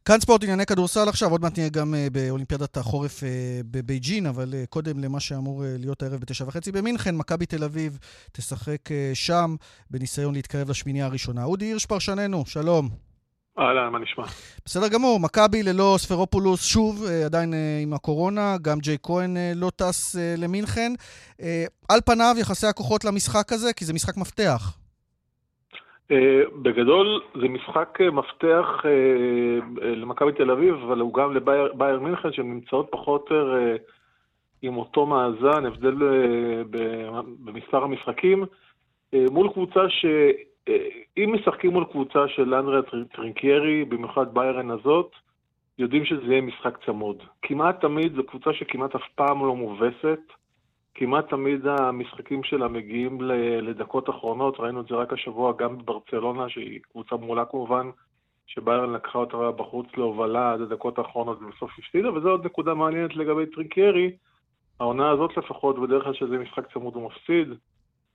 [0.07, 3.27] כאן ספורט ענייני כדורסל עכשיו, עוד מעט נהיה גם uh, באולימפיאדת החורף uh,
[3.71, 7.99] בבייג'ין, אבל uh, קודם למה שאמור להיות הערב בתשע וחצי במינכן, מכבי תל אביב
[8.33, 8.79] תשחק
[9.15, 9.57] שם
[9.91, 11.45] בניסיון להתקרב לשמינייה הראשונה.
[11.45, 12.89] אודי הירש פרשננו, שלום.
[13.59, 14.25] אהלן, מה נשמע?
[14.65, 20.93] בסדר גמור, מכבי ללא ספרופולוס שוב, עדיין עם הקורונה, גם ג'יי כהן לא טס למינכן.
[21.89, 24.77] על פניו יחסי הכוחות למשחק הזה, כי זה משחק מפתח.
[26.11, 32.33] אה, בגדול זה משחק אה, מפתח אה, למכבי תל אביב, אבל הוא גם לבייר מינכן,
[32.33, 33.77] שהן נמצאות פחות או יותר
[34.63, 35.95] עם אותו מאזן, הבדל
[37.45, 38.45] במספר המשחקים,
[39.31, 40.07] מול קבוצה ש...
[41.17, 45.11] אם משחקים מול קבוצה של אנדריה טר- טרינקיירי, במיוחד ביירן הזאת,
[45.79, 47.23] יודעים שזה יהיה משחק צמוד.
[47.43, 50.21] כמעט תמיד זו קבוצה שכמעט אף פעם לא מובסת.
[50.99, 53.21] כמעט תמיד המשחקים שלה מגיעים
[53.63, 57.91] לדקות אחרונות, ראינו את זה רק השבוע גם בברצלונה, שהיא קבוצה מעולה כמובן,
[58.47, 63.47] שביירן לקחה אותה בחוץ להובלה עד הדקות האחרונות ובסוף הפסידה, וזו עוד נקודה מעניינת לגבי
[63.47, 64.11] טרינקיירי.
[64.81, 67.49] העונה הזאת לפחות, בדרך כלל שזה משחק צמוד הוא מפסיד.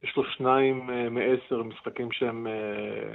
[0.03, 3.13] יש לו שניים אה, מעשר משחקים שהם אה,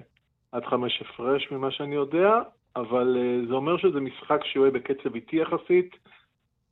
[0.52, 2.40] עד חמש הפרש ממה שאני יודע,
[2.76, 5.96] אבל אה, זה אומר שזה משחק שהוא יהיה בקצב איטי יחסית.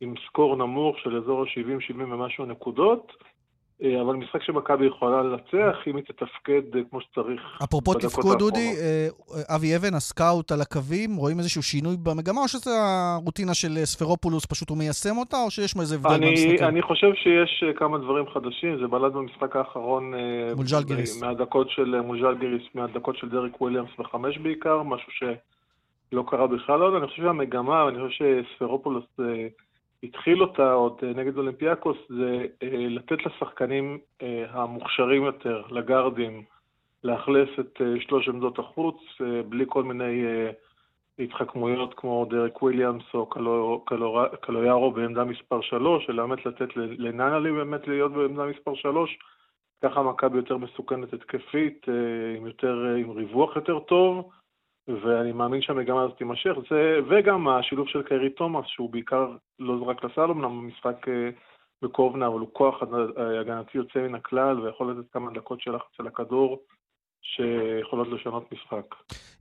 [0.01, 3.13] עם סקור נמוך של אזור ה-70-70 ומשהו נקודות,
[3.83, 8.75] אה, אבל משחק שמכבי יכולה לנצח אם היא תתפקד אה, כמו שצריך אפרופו תפקוד, דודי.
[8.81, 9.09] אה,
[9.57, 12.71] אבי אבן, הסקאוט על הקווים, רואים איזשהו שינוי במגמה, או שזה
[13.17, 16.69] הרוטינה של ספרופולוס, פשוט הוא מיישם אותה, או שיש איזה הבדל אני, במשחקים?
[16.69, 20.13] אני חושב שיש כמה דברים חדשים, זה בלט במשחק האחרון
[20.57, 21.23] מול ז'לגיריס.
[21.23, 26.95] מהדקות של, מול ז'לגיריס, מהדקות של דריק וויליאמס בחמש בעיקר, משהו שלא קרה בכלל עוד.
[26.95, 29.05] אני חושב שהמגמה, אני חושב שספרופולוס
[30.05, 36.43] התחיל אותה עוד אה, נגד אולימפיאקוס, זה אה, לתת לשחקנים אה, המוכשרים יותר, לגארדים,
[37.05, 38.97] לאכלס את שלוש עמדות החוץ,
[39.49, 40.25] בלי כל מיני
[41.19, 43.29] התחכמויות כמו דרק וויליאמס או
[44.41, 49.19] קלויארו בעמדה מספר 3, אלא באמת לתת לננלי באמת להיות בעמדה מספר 3.
[49.83, 51.87] ככה מכבי יותר מסוכנת התקפית,
[52.37, 54.31] עם, יותר, עם ריווח יותר טוב,
[54.89, 56.53] ואני מאמין שהמגמה הזאת תימשך.
[56.71, 59.27] זה, וגם השילוב של קיירי תומאס, שהוא בעיקר
[59.59, 61.31] לא רק לסל אמנם במשחק אה,
[61.83, 66.01] בקובנה, אבל הוא כוח אה, הגנתי יוצא מן הכלל, ויכול לתת כמה דקות של לחץ
[66.01, 66.63] על הכדור,
[67.23, 68.95] שיכולות לשנות משחק.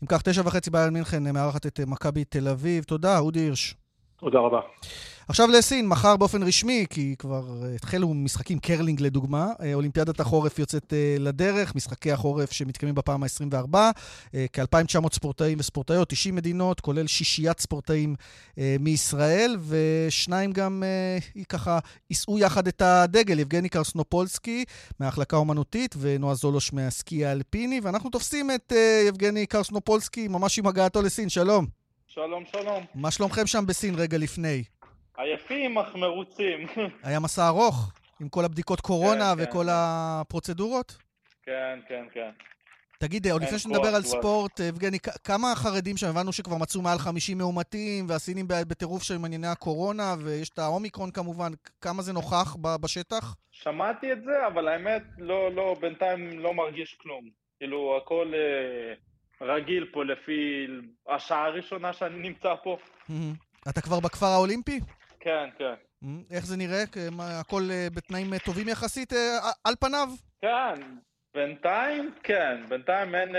[0.03, 2.84] אם כך, תשע וחצי ביירן מינכן אה, מארחת את מכבי תל אביב.
[2.84, 3.75] תודה, אודי הירש.
[4.19, 4.60] תודה רבה.
[5.27, 9.51] עכשיו לסין, מחר באופן רשמי, כי כבר אה, התחילו משחקים קרלינג לדוגמה.
[9.62, 13.75] אה, אולימפיאדת החורף יוצאת אה, לדרך, משחקי החורף שמתקיימים בפעם ה-24.
[14.36, 18.15] אה, כ-2,900 ספורטאים וספורטאיות, 90 מדינות, כולל שישיית ספורטאים
[18.79, 20.83] מישראל, ושניים גם
[21.49, 24.65] ככה יישאו יחד את הדגל, יבגני קרסנופולסקי
[24.99, 28.73] מההחלקה האומנותית ונועה זולוש מהסקי האלפיני, ואנחנו תופסים את
[29.07, 31.29] יבגני קרסנופולסקי ממש עם הגעתו לסין.
[31.29, 31.65] שלום.
[32.07, 32.83] שלום, שלום.
[32.95, 34.63] מה שלומכם שם בסין רגע לפני?
[35.17, 36.67] עייפים אך מרוצים.
[37.04, 37.91] היה מסע ארוך?
[38.21, 39.69] עם כל הבדיקות קורונה כן, וכל כן.
[39.71, 40.97] הפרוצדורות?
[41.43, 42.30] כן, כן, כן.
[42.99, 44.02] תגיד, עוד לפני שנדבר על.
[44.02, 49.15] ספורט, אה, יבגני, כמה חרדים שם, הבנו שכבר מצאו מעל 50 מאומתים, והסינים בטירוף של
[49.26, 53.36] ענייני הקורונה, ויש את האומיקרון כמובן, כמה זה נוכח בשטח?
[53.52, 57.30] שמעתי את זה, אבל האמת, לא, לא, בינתיים לא מרגיש כלום.
[57.58, 58.93] כאילו, הכל אה,
[59.47, 60.67] רגיל פה לפי
[61.10, 62.78] השעה הראשונה שאני נמצא פה.
[63.69, 64.80] אתה כבר בכפר האולימפי?
[65.23, 65.73] כן, כן.
[66.31, 66.83] איך זה נראה?
[67.19, 70.09] הכל אה, בתנאים אה, טובים יחסית אה, על פניו?
[70.41, 70.81] כן,
[71.36, 72.63] בינתיים, כן.
[72.69, 73.36] בינתיים אין...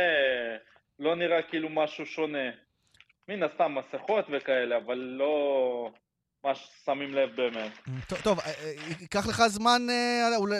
[0.98, 2.48] לא נראה כאילו משהו שונה.
[3.28, 5.90] מן הסתם מסכות וכאלה, אבל לא
[6.44, 7.72] מה ששמים לב באמת.
[8.08, 8.38] טוב, טוב,
[9.00, 9.82] ייקח לך זמן,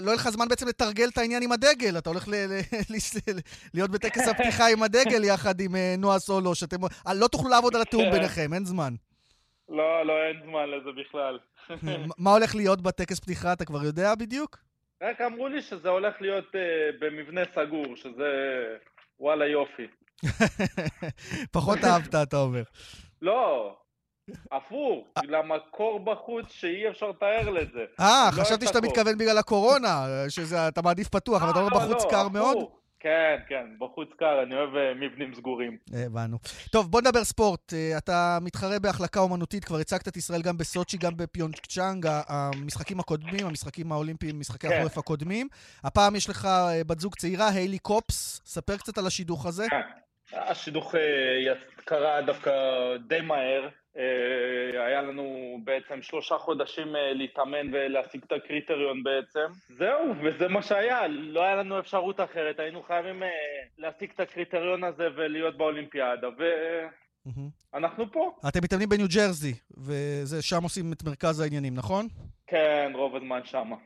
[0.00, 1.98] לא יהיה לך זמן בעצם לתרגל את העניין עם הדגל.
[1.98, 2.96] אתה הולך ל- ל-
[3.36, 3.40] ל-
[3.74, 6.76] להיות בטקס הפתיחה עם הדגל יחד עם נועה סולו, שאתם
[7.14, 8.10] לא תוכלו לעבוד על התיאום כן.
[8.10, 8.94] ביניכם, אין זמן.
[9.68, 11.38] לא, לא, אין זמן לזה בכלל.
[12.24, 14.58] מה הולך להיות בטקס פתיחה, אתה כבר יודע בדיוק?
[15.02, 16.60] רק אמרו לי שזה הולך להיות אה,
[17.00, 18.30] במבנה סגור, שזה
[19.20, 19.86] וואלה יופי.
[21.56, 22.62] פחות אהבת, אתה אומר.
[23.22, 23.76] לא,
[24.52, 27.84] הפוך, בגלל הקור בחוץ שאי אפשר לתאר לזה.
[28.00, 28.80] אה, לא חשבתי את שאתה.
[28.80, 32.28] מתכוון בגלל הקורונה, שאתה מעדיף פתוח, אבל אתה אומר אה, בחוץ לא, קר.
[32.28, 32.56] מאוד?
[33.04, 35.76] כן, כן, בחוץ קר, אני אוהב אה, מבנים סגורים.
[35.92, 36.38] הבנו.
[36.70, 37.72] טוב, בוא נדבר ספורט.
[37.72, 43.00] אה, אתה מתחרה בהחלקה אומנותית, כבר הצגת את ישראל גם בסוצ'י, גם בפיונגצ'אנג, ה- המשחקים
[43.00, 44.74] הקודמים, המשחקים האולימפיים, משחקי כן.
[44.76, 45.48] החורף הקודמים.
[45.84, 48.40] הפעם יש לך אה, בת זוג צעירה, היילי קופס.
[48.46, 49.66] ספר קצת על השידוך הזה.
[50.36, 52.52] השידוך אה, קרה דווקא
[53.06, 53.68] די מהר.
[53.96, 59.46] אה, היה לנו בעצם שלושה חודשים אה, להתאמן ולהשיג את הקריטריון בעצם.
[59.78, 63.22] זהו, וזה מה שהיה, לא היה לנו אפשרות אחרת, היינו חייבים
[63.78, 66.28] להשיג את הקריטריון הזה ולהיות באולימפיאדה,
[67.72, 68.12] ואנחנו מהמם.
[68.12, 68.32] פה.
[68.48, 69.54] אתם מתאמנים בניו ג'רזי,
[69.86, 72.06] ושם עושים את מרכז העניינים, נכון?
[72.46, 73.76] כן, רוב הזמן שמה.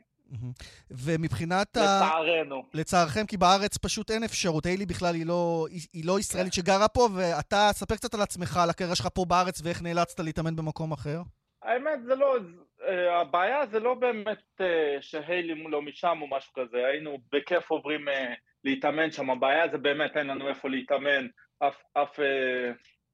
[0.91, 1.81] ומבחינת ה...
[1.81, 2.64] לצערנו.
[2.75, 4.67] לצערכם, כי בארץ פשוט אין אפשרות.
[4.67, 8.71] היילי בכלל היא לא, היא, לא ישראלית שגרה פה, ואתה, ספר קצת על עצמך, על
[8.71, 11.21] הקריירה שלך פה בארץ, ואיך נאלצת להתאמן במקום אחר.
[11.62, 12.37] האמת זה לא,
[12.88, 18.09] אה, הבעיה זה לא באמת אה, שהיילי לא משם או משהו כזה, היינו בכיף עוברים
[18.09, 21.27] אה, להתאמן שם, הבעיה זה באמת אין לנו איפה להתאמן,
[21.59, 22.21] אף, אף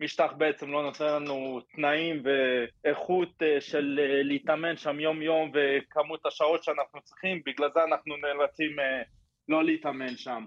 [0.01, 6.27] משטח בעצם לא נותן לנו תנאים ואיכות אה, של אה, להתאמן שם יום יום וכמות
[6.27, 9.03] השעות שאנחנו צריכים, בגלל זה אנחנו נאלצים אה,
[9.49, 10.45] לא להתאמן שם.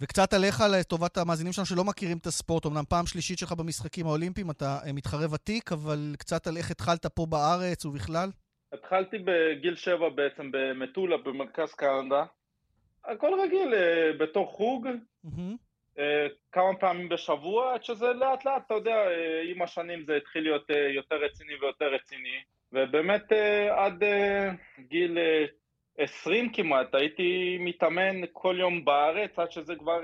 [0.00, 4.50] וקצת עליך לטובת המאזינים שלנו שלא מכירים את הספורט, אמנם פעם שלישית שלך במשחקים האולימפיים,
[4.50, 8.30] אתה מתחרה ותיק, אבל קצת על איך התחלת פה בארץ ובכלל.
[8.72, 12.24] התחלתי בגיל שבע בעצם במטולה במרכז קנדה,
[13.04, 13.74] הכל רגיל,
[14.18, 14.88] בתור חוג,
[15.24, 15.56] מהמם.
[15.98, 20.42] אה, כמה פעמים בשבוע, עד שזה לאט לאט, אתה יודע, אה, עם השנים זה התחיל
[20.42, 22.38] להיות אה, יותר רציני ויותר רציני,
[22.72, 23.32] ובאמת
[23.70, 24.02] עד
[24.78, 25.44] גיל אה,
[25.98, 30.00] 20 כמעט, הייתי מתאמן כל יום בארץ, עד שזה כבר,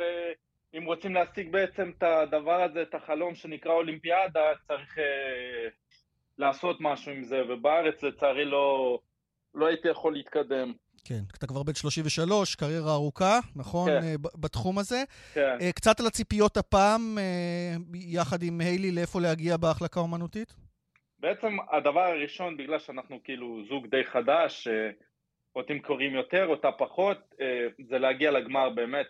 [0.79, 4.99] אם רוצים להשיג בעצם את הדבר הזה, את החלום שנקרא אולימפיאדה, צריך
[6.39, 8.99] לעשות משהו עם זה, ובארץ לצערי לא,
[9.55, 10.73] לא הייתי יכול להתקדם.
[11.05, 13.89] כן, אתה כבר בן 33, קריירה ארוכה, נכון?
[13.91, 14.03] כן.
[14.03, 15.03] אה, בתחום הזה.
[15.35, 15.57] כן.
[15.61, 20.55] אה, קצת על הציפיות הפעם, אה, יחד עם היילי, לאיפה להגיע בהחלקה אומנותית?
[21.19, 24.69] בעצם הדבר הראשון, בגלל שאנחנו כאילו זוג די חדש,
[25.57, 27.35] אותי קוראים יותר, אותה פחות,
[27.89, 29.07] זה להגיע לגמר, באמת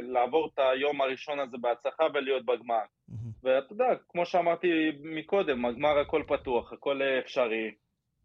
[0.00, 2.82] לעבור את היום הראשון הזה בהצלחה ולהיות בגמר.
[3.08, 3.30] מהמם.
[3.42, 4.68] ואתה יודע, כמו שאמרתי
[5.02, 7.70] מקודם, הגמר הכל פתוח, הכל אפשרי,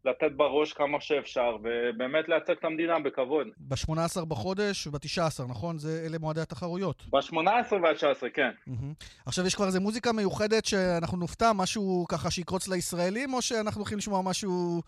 [0.06, 3.48] לתת בראש כמה שאפשר, ובאמת לייצג את המדינה בכבוד.
[3.58, 5.78] ב-18 בחודש וב-19, נכון?
[5.78, 7.04] זה, אלה מועדי התחרויות.
[7.10, 7.38] ב-18
[7.84, 8.50] וה-19, כן.
[8.68, 8.94] מהמם.
[9.26, 13.98] עכשיו, יש כבר איזה מוזיקה מיוחדת שאנחנו נופתע, משהו ככה שיקרוץ לישראלים, או שאנחנו הולכים
[13.98, 14.82] לשמוע משהו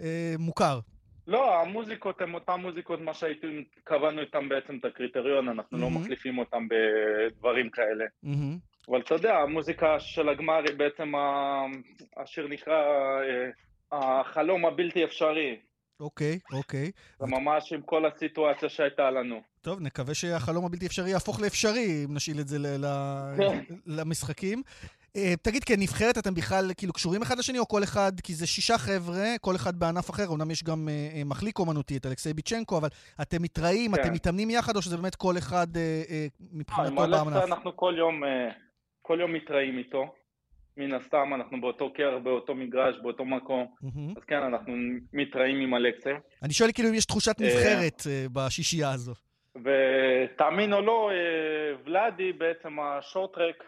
[0.00, 0.78] אה, מוכר?
[1.26, 3.46] לא, המוזיקות הן אותן מוזיקות, מה שהייתי,
[3.84, 6.02] קבענו איתם בעצם את הקריטריון, אנחנו לא מהמם.
[6.02, 8.04] מחליפים אותם בדברים כאלה.
[8.22, 8.58] מהמם.
[8.88, 11.66] אבל אתה יודע, המוזיקה של הגמר היא בעצם, ה-
[12.16, 12.74] השיר נקרא
[13.22, 13.50] אה,
[13.92, 15.56] החלום הבלתי אפשרי.
[16.00, 16.90] אוקיי, אוקיי.
[17.18, 19.40] זה ממש עם כל הסיטואציה שהייתה לנו.
[19.60, 23.64] טוב, נקווה שהחלום הבלתי אפשרי יהפוך לאפשרי, אם נשאיל את זה ל- ל- כן.
[23.86, 24.62] למשחקים.
[25.16, 28.78] אה, תגיד, כנבחרת אתם בכלל כאילו קשורים אחד לשני, או כל אחד, כי זה שישה
[28.78, 32.78] חבר'ה, כל אחד בענף אחר, אמנם יש גם אה, אה, מחליק אומנותי, את אלכסיי ביצ'נקו,
[32.78, 32.88] אבל
[33.22, 34.02] אתם מתראים, כן.
[34.02, 37.44] אתם מתאמנים יחד, או שזה באמת כל אחד אה, אה, עם מבחינתו בענף?
[37.44, 38.48] אנחנו כל יום, אה,
[39.02, 40.14] כל יום מתראים איתו.
[40.76, 43.66] מן הסתם אנחנו באותו קרח, באותו מגרש, באותו מקום.
[43.82, 44.14] מהמם.
[44.16, 44.74] אז כן, אנחנו
[45.12, 46.10] מתראים עם אלכסה.
[46.42, 49.12] אני שואל כאילו אם יש תחושת אה, נבחרת אה, בשישייה הזו.
[49.56, 53.64] ותאמין או לא, אה, ולאדי בעצם השורטרק,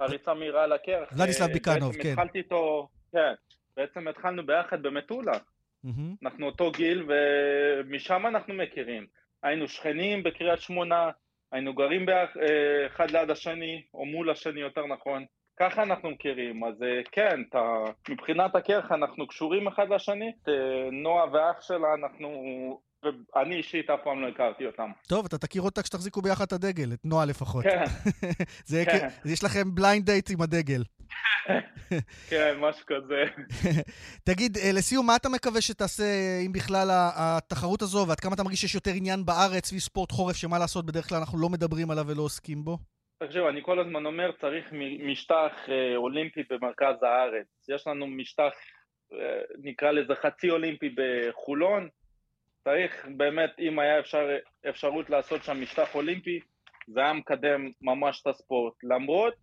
[0.00, 1.08] הריצה מהירה על הקרח.
[1.18, 2.08] ולדיסלב ביקנוב, כן.
[2.08, 3.32] התחלתי איתו, כן,
[3.76, 5.38] בעצם התחלנו ביחד במטולה.
[5.84, 6.14] מהמם.
[6.22, 9.06] אנחנו אותו גיל ומשם אנחנו מכירים.
[9.42, 11.10] היינו שכנים בקריית שמונה,
[11.52, 15.24] היינו גרים אה, אחד ליד השני, או מול השני יותר נכון.
[15.60, 17.60] ככה אנחנו מכירים, אז אה, כן, אתה,
[18.08, 20.32] מבחינת הקרח אנחנו קשורים אחד לשני.
[20.48, 20.52] אה,
[20.92, 22.28] נועה ואח שלה אנחנו,
[23.02, 24.90] ואני אישית אף פעם לא הכרתי אותם.
[25.08, 27.64] טוב, אתה תכיר אותה כשתחזיקו ביחד את הדגל, את נועה לפחות.
[27.64, 27.84] כן,
[28.66, 28.98] זה, כן.
[28.98, 29.08] כן.
[29.24, 30.82] יש לכם בליינד דייט עם הדגל.
[32.30, 33.24] כן, משהו כזה.
[34.24, 36.04] תגיד, אה, לסיום, מה אתה מקווה שתעשה,
[36.46, 40.36] אם בכלל, התחרות הזו, ועד כמה אתה מרגיש שיש יותר עניין בארץ סביב ספורט חורף,
[40.36, 42.78] שמה לעשות, בדרך כלל אנחנו לא מדברים עליו ולא עוסקים בו?
[43.26, 47.46] תקשיב, אני כל הזמן אומר, צריך משטח אה, אולימפי במרכז הארץ.
[47.68, 48.52] יש לנו משטח,
[49.12, 51.88] אה, נקרא לזה חצי אולימפי בחולון.
[52.64, 54.28] צריך באמת, אם היה אפשר,
[54.68, 56.40] אפשרות לעשות שם משטח אולימפי,
[56.86, 58.74] זה היה מקדם ממש את הספורט.
[58.82, 59.34] למרות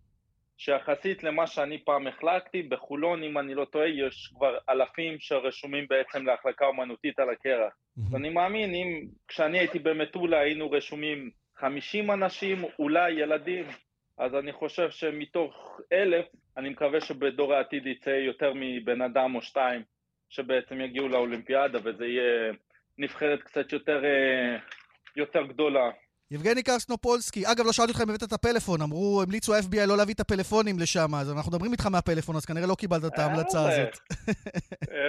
[0.56, 6.26] שיחסית למה שאני פעם החלקתי, בחולון, אם אני לא טועה, יש כבר אלפים שרשומים בעצם
[6.26, 7.72] להחלקה אומנותית על הקרח.
[7.72, 8.02] Mm-hmm.
[8.14, 13.64] ואני מאמין, אם כשאני הייתי במטולה היינו רשומים 50 אנשים, אולי ילדים,
[14.18, 19.82] אז אני חושב שמתוך אלף, אני מקווה שבדור העתיד יצא יותר מבן אדם או שתיים
[20.28, 22.52] שבעצם יגיעו לאולימפיאדה, וזה יהיה
[22.98, 24.56] נבחרת קצת יותר, אה,
[25.16, 25.90] יותר גדולה.
[26.32, 30.14] יבגני קרסנופולסקי, אגב, לא שאלתי אותך אם הבאת את הפלאפון, אמרו, המליצו ה-FBI לא להביא
[30.14, 33.98] את הפלאפונים לשם, אז אנחנו מדברים איתך מהפלאפון, אז כנראה לא קיבלת את ההמלצה הזאת.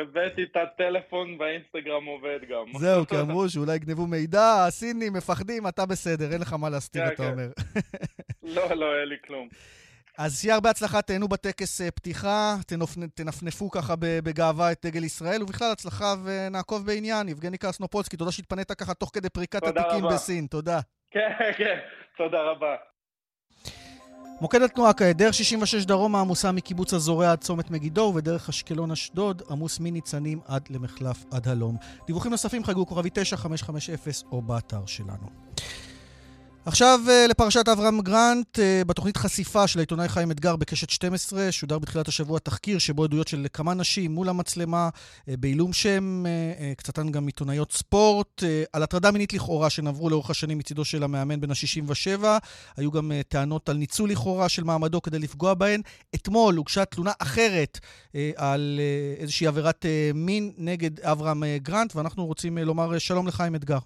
[0.01, 2.79] הבאתי את הטלפון והאינסטגרם עובד גם.
[2.79, 7.13] זהו, כי אמרו שאולי יגנבו מידע, הסינים מפחדים, אתה בסדר, אין לך מה להסתיר, כן,
[7.13, 7.31] אתה כן.
[7.31, 7.47] אומר.
[8.55, 9.47] לא, לא, אין לי כלום.
[10.17, 12.55] אז שיהיה הרבה הצלחה, תהנו בטקס אה, פתיחה,
[13.15, 17.29] תנפנפו ככה בגאווה את דגל ישראל, ובכלל הצלחה ונעקוב בעניין.
[17.29, 20.79] יבגני קרסנופולסקי, תודה שהתפנית ככה תוך כדי פריקת התיקים בסין, תודה.
[21.11, 21.79] כן, כן,
[22.17, 22.75] תודה רבה.
[24.41, 29.41] מוקד התנועה כעת, דרך 66 דרומה עמוסה מקיבוץ הזורע עד צומת מגידו ובדרך אשקלון אשדוד
[29.49, 31.77] עמוס מניצנים עד למחלף עד הלום.
[32.07, 35.29] דיווחים נוספים חגגו כוכבי 9550 או באתר שלנו.
[36.65, 41.79] עכשיו אה, לפרשת אברהם גרנט, אה, בתוכנית חשיפה של העיתונאי חיים אתגר בקשת 12, שודר
[41.79, 44.89] בתחילת השבוע תחקיר שבו עדויות של כמה נשים מול המצלמה
[45.29, 46.23] אה, בעילום שם,
[46.77, 48.43] קצתן גם עיתונאיות ספורט,
[48.73, 52.23] על הטרדה מינית לכאורה שנעברו לאורך השנים מצידו של המאמן בן ה-67.
[52.77, 55.81] היו גם טענות על ניצול לכאורה של מעמדו כדי לפגוע בהן.
[56.15, 57.79] אתמול הוגשה תלונה אחרת
[58.35, 58.79] על
[59.17, 63.79] איזושהי עבירת מין נגד אברהם גרנט, ואנחנו רוצים לומר שלום לחיים אתגר.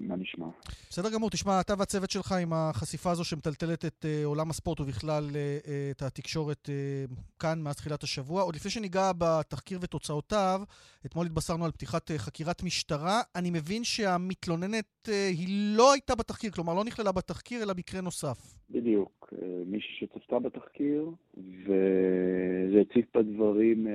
[0.00, 0.46] מה נשמע?
[0.90, 5.24] בסדר גמור, תשמע, אתה והצוות שלך עם החשיפה הזו שמטלטלת את uh, עולם הספורט ובכלל
[5.24, 8.42] uh, uh, את התקשורת uh, כאן מאז תחילת השבוע.
[8.42, 10.60] עוד לפני שניגע בתחקיר ותוצאותיו,
[11.06, 13.20] אתמול התבשרנו על פתיחת uh, חקירת משטרה.
[13.36, 18.54] אני מבין שהמתלוננת uh, היא לא הייתה בתחקיר, כלומר לא נכללה בתחקיר, אלא מקרה נוסף.
[18.70, 19.32] בדיוק.
[19.66, 23.90] מישהי שצפתה בתחקיר, וזה הציף בה דברים uh,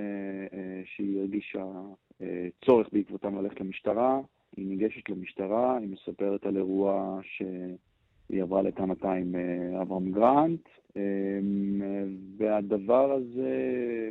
[0.54, 0.56] uh,
[0.96, 1.64] שהיא הרגישה
[2.12, 2.24] uh,
[2.66, 4.20] צורך בעקבותם ללכת למשטרה.
[4.58, 11.82] היא ניגשת למשטרה, היא מספרת על אירוע שהיא עברה לטענתה עם אה, אברהם גרנט, אמ,
[12.38, 13.50] והדבר הזה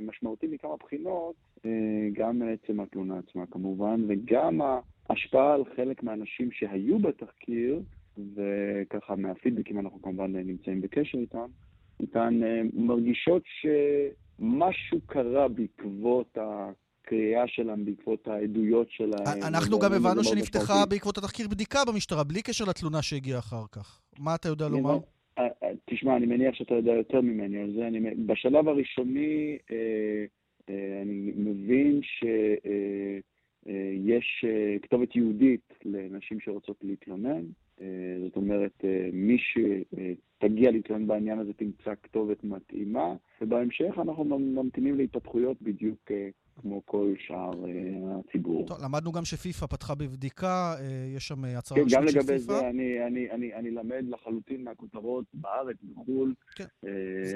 [0.03, 4.61] משמעותי מכמה בחינות, אה, גם מעצם התלונה עצמה כמובן, וגם
[5.09, 7.81] ההשפעה על חלק מהאנשים שהיו בתחקיר,
[8.35, 11.47] וככה מהפידבקים אנחנו כמובן נמצאים בקשר איתם,
[12.01, 16.71] איתן אה, מרגישות שמשהו קרה בעקבות ה...
[17.05, 19.43] הקריאה שלהם בעקבות העדויות שלהם.
[19.43, 24.01] אנחנו גם הבנו שנפתחה בעקבות התחקיר בדיקה במשטרה, בלי קשר לתלונה שהגיעה אחר כך.
[24.19, 24.99] מה אתה יודע לומר?
[25.39, 27.87] אה, אה, תשמע, אני מניח שאתה יודע יותר ממני על זה.
[27.87, 29.77] אני, בשלב הראשוני אה,
[30.71, 32.45] אה, אני מבין שיש
[34.45, 37.43] אה, אה, כתובת יהודית לנשים שרוצות להתלונן.
[38.25, 46.11] זאת אומרת, מי שתגיע להתלונן בעניין הזה תמצא כתובת מתאימה, ובהמשך אנחנו ממתינים להתפתחויות בדיוק
[46.61, 48.67] כמו כל שאר uh, הציבור.
[48.67, 50.81] טוב, למדנו גם שפיפ"א פתחה בבדיקה, uh,
[51.17, 52.27] יש שם הצהרה כן, רשמית של פיפ"א.
[52.27, 56.35] כן, גם לגבי זה אני, אני, אני, אני למד לחלוטין מהכותרות בארץ, בחו"ל.
[56.55, 56.65] כן.
[56.65, 56.89] Uh,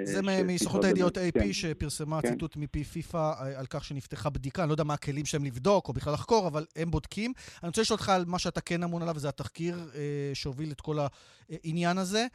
[0.04, 1.52] זה מסוכנות הידיעות AP כן.
[1.52, 2.30] שפרסמה כן.
[2.30, 4.62] ציטוט מפי פיפ"א על כך שנפתחה בדיקה.
[4.62, 7.32] אני לא יודע מה הכלים שלהם לבדוק או בכלל לחקור, אבל הם בודקים.
[7.62, 9.94] אני רוצה לשאול אותך על מה שאתה כן אמון עליו, וזה התחקיר uh,
[10.34, 10.96] שהוביל את כל
[11.50, 12.26] העניין הזה.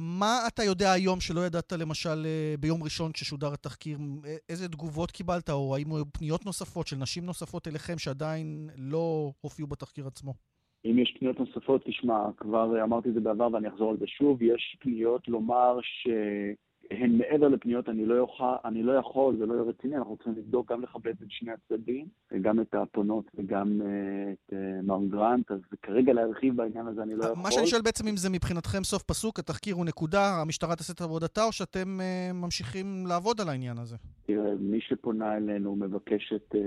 [0.00, 3.98] מה אתה יודע היום שלא ידעת, למשל, אה, ביום ראשון כששודר התחקיר?
[4.26, 9.32] אה, איזה תגובות קיבלת, או האם היו פניות נוספות של נשים נוספות אליכם שעדיין לא
[9.40, 10.34] הופיעו בתחקיר עצמו?
[10.84, 14.42] אם יש פניות נוספות, תשמע, כבר אמרתי את זה בעבר ואני אחזור על זה שוב,
[14.42, 16.08] יש פניות לומר ש...
[16.90, 20.34] הן מעבר לפניות, אני לא, יוכל, אני לא יכול, זה לא יהיה רציני, אנחנו צריכים
[20.36, 22.06] לבדוק גם לכבד את שני הצדדים,
[22.40, 23.80] גם את הפונות וגם
[24.32, 27.42] את uh, מר גרנט, אז כרגע להרחיב בעניין הזה אני לא יכול.
[27.42, 31.00] מה שאני שואל בעצם אם זה מבחינתכם סוף פסוק, התחקיר הוא נקודה, המשטרה תעשה את
[31.00, 33.96] עבודתה, או שאתם uh, ממשיכים לעבוד על העניין הזה?
[34.26, 36.58] תראה, מי שפונה אלינו מבקשת uh, uh,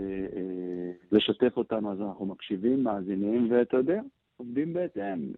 [1.12, 4.02] לשתף אותנו, אז אנחנו מקשיבים, מאזינים, ואתה יודע,
[4.38, 5.32] עובדים בהתאם.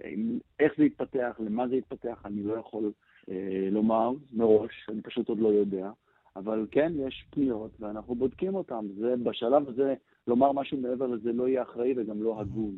[0.59, 2.91] איך זה יתפתח, למה זה יתפתח, אני לא יכול...
[3.29, 5.89] אה, לומר מראש, אני פשוט עוד לא יודע,
[6.35, 8.87] אבל כן, יש פניות ואנחנו בודקים אותן.
[8.99, 9.93] זה, בשלב הזה,
[10.27, 12.75] לומר משהו מעבר לזה לא יהיה אחראי וגם לא הגון.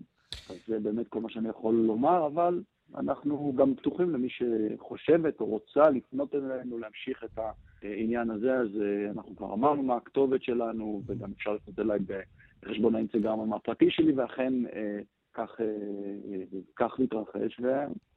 [0.49, 2.61] אז זה באמת כל מה שאני יכול לומר, אבל
[2.95, 7.39] אנחנו גם פתוחים למי שחושבת או רוצה לפנות אלינו, להמשיך את
[7.81, 11.99] העניין הזה, אז אה, אנחנו כבר אמרנו מה הכתובת שלנו, וגם אפשר לפנות אליי
[12.63, 14.99] בחשבון האינסטגרם הפרטי שלי, ואכן אה,
[15.33, 15.59] כך,
[16.75, 17.61] כך מתרחש,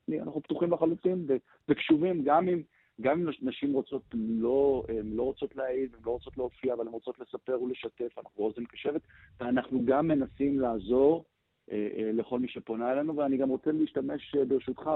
[0.08, 1.26] ואנחנו פתוחים לחלוטין
[1.68, 2.62] וקשובים גם אם...
[3.00, 7.18] גם אם נשים רוצות לא, לא רוצות להעיד, הן לא רוצות להופיע, אבל הן רוצות
[7.18, 9.00] לספר ולשתף, אנחנו אוזן קשבת,
[9.40, 11.24] ואנחנו גם מנסים לעזור
[11.72, 14.90] אה, אה, לכל מי שפונה אלינו, ואני גם רוצה להשתמש, אה, ברשותך,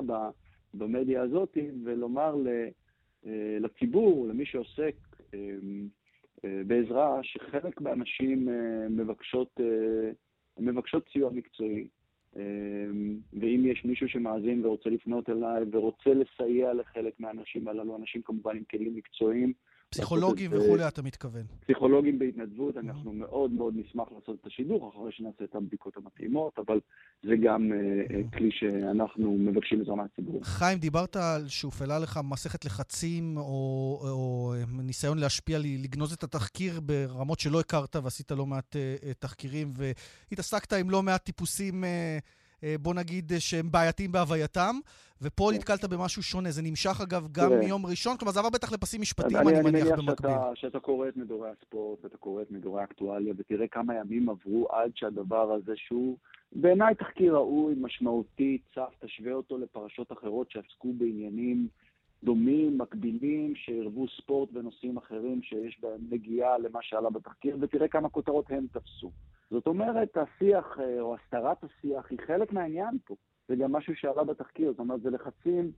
[0.75, 2.37] במדיה הזאת, ולומר
[3.61, 4.95] לציבור, למי שעוסק
[6.45, 8.49] בעזרה, שחלק מהנשים
[8.91, 9.61] מבקשות,
[10.59, 11.89] מבקשות סיוע מקצועי.
[13.33, 18.65] ואם יש מישהו שמאזין ורוצה לפנות אליי ורוצה לסייע לחלק מהאנשים הללו, אנשים כמובן עם
[18.71, 19.53] כלים מקצועיים,
[19.93, 21.43] פסיכולוגים וכולי, אתה מתכוון.
[21.61, 26.81] פסיכולוגים בהתנדבות, אנחנו מאוד מאוד נשמח לעשות את השידור אחרי שנעשה את הבדיקות המתאימות, אבל
[27.23, 27.79] זה גם אה,
[28.17, 30.45] אה, כלי שאנחנו מבקשים עזרה מהציבור.
[30.45, 33.43] חיים, דיברת על שהופעלה לך מסכת לחצים או,
[34.03, 38.77] או אה, ניסיון להשפיע, לגנוז את התחקיר ברמות שלא הכרת ועשית לא מעט
[39.19, 41.85] תחקירים, והתעסקת עם לא מעט טיפוסים...
[42.65, 44.77] אה, בוא נגיד, אה, שהם בעייתיים בהווייתם,
[45.23, 45.57] ופה כן.
[45.57, 46.51] נתקלת במשהו שונה.
[46.51, 49.99] זה נמשך, אגב, גם מיום ראשון, כלומר, זה עבר בטח לפסים משפטיים, אני, אני מניח,
[49.99, 50.31] במקביל.
[50.31, 54.29] אני מניח שאתה קורא את מדורי הספורט, ואתה קורא את מדורי האקטואליה, ותראה כמה ימים
[54.29, 56.17] עברו עד שהדבר הזה, שהוא
[56.53, 61.69] בעיניי תחקיר ראוי, משמעותי, צף, תשווה אותו לפרשות אחרות שעסקו בעניינים
[62.25, 68.45] דומים, מקבילים, שערבו ספורט ונושאים אחרים שיש בהם נגיעה למה שעלה בתחקיר, ותראה כמה כותרות
[68.51, 69.11] הם תפסו.
[69.53, 73.15] זאת אומרת, השיח, אה, או הסתרת השיח, היא חלק מהעניין פה.
[73.49, 75.73] זה גם משהו שעלה בתחקיר, זאת אומרת, זה לחצים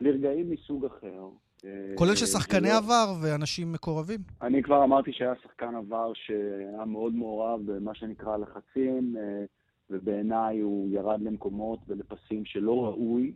[0.00, 1.28] לרגעים מסוג אחר.
[1.64, 2.76] אה, כולל של שחקני לא...
[2.76, 4.20] עבר ואנשים מקורבים?
[4.42, 9.44] אני כבר אמרתי שהיה שחקן עבר שהיה מאוד מעורב במה שנקרא לחצים, אה,
[9.90, 13.32] ובעיניי הוא ירד למקומות ולפסים שלא ראוי,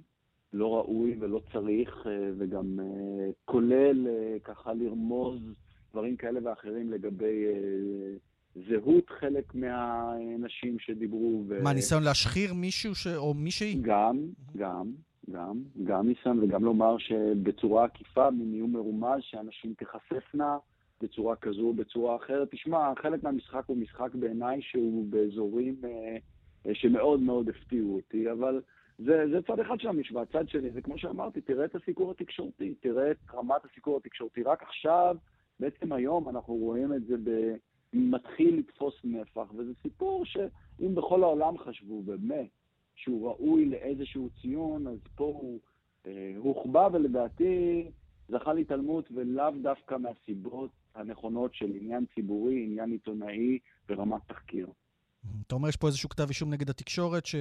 [0.53, 2.07] לא ראוי ולא צריך,
[2.39, 2.81] וגם
[3.45, 4.07] כולל
[4.45, 5.41] ככה לרמוז
[5.93, 7.47] דברים כאלה ואחרים לגבי
[8.55, 11.45] זהות חלק מהנשים שדיברו.
[11.49, 11.63] ו...
[11.63, 13.07] מה, ניסיון להשחיר מישהו ש...
[13.07, 13.79] או מישהי?
[13.83, 14.19] גם,
[14.57, 14.93] גם,
[15.31, 20.57] גם, גם ניסיון, וגם לומר שבצורה עקיפה, איום מרומז, שאנשים תיחשפנה
[21.03, 22.49] בצורה כזו או בצורה אחרת.
[22.51, 26.17] תשמע, חלק מהמשחק הוא משחק בעיניי שהוא באזורים אה,
[26.67, 28.61] אה, שמאוד מאוד הפתיעו אותי, אבל
[28.99, 30.25] זה, זה צד אחד של המשוואה.
[30.25, 34.43] צד שני, זה כמו שאמרתי, תראה את הסיקור התקשורתי, תראה את רמת הסיקור התקשורתי.
[34.43, 35.17] רק עכשיו,
[35.61, 37.31] בעצם היום, אנחנו רואים את זה ב...
[37.93, 42.49] מתחיל לתפוס נפח, וזה סיפור שאם בכל העולם חשבו באמת
[42.95, 45.61] שהוא ראוי לאיזשהו ציון, אז פה הוא
[46.07, 47.91] אה, הוחבא ולדעתי
[48.29, 54.67] זכה להתעלמות ולאו דווקא מהסיבות הנכונות של עניין ציבורי, עניין עיתונאי ברמת תחקיר.
[55.47, 57.41] אתה אומר, יש פה איזשהו כתב אישום נגד התקשורת שלא...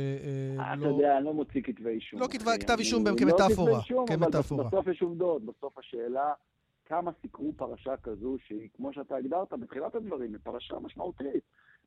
[0.59, 2.19] אה, אתה יודע, אני לא מוציא כתבי אישום.
[2.19, 2.27] לא
[2.59, 3.71] כתב אישום כמטאפורה.
[3.71, 5.45] לא כתבי אישום, אבל בסוף יש עובדות.
[5.45, 6.33] בסוף השאלה
[6.89, 11.43] כמה סיקרו פרשה כזו שהיא, כמו שאתה הגדרת בתחילת הדברים, היא פרשה משמעותית.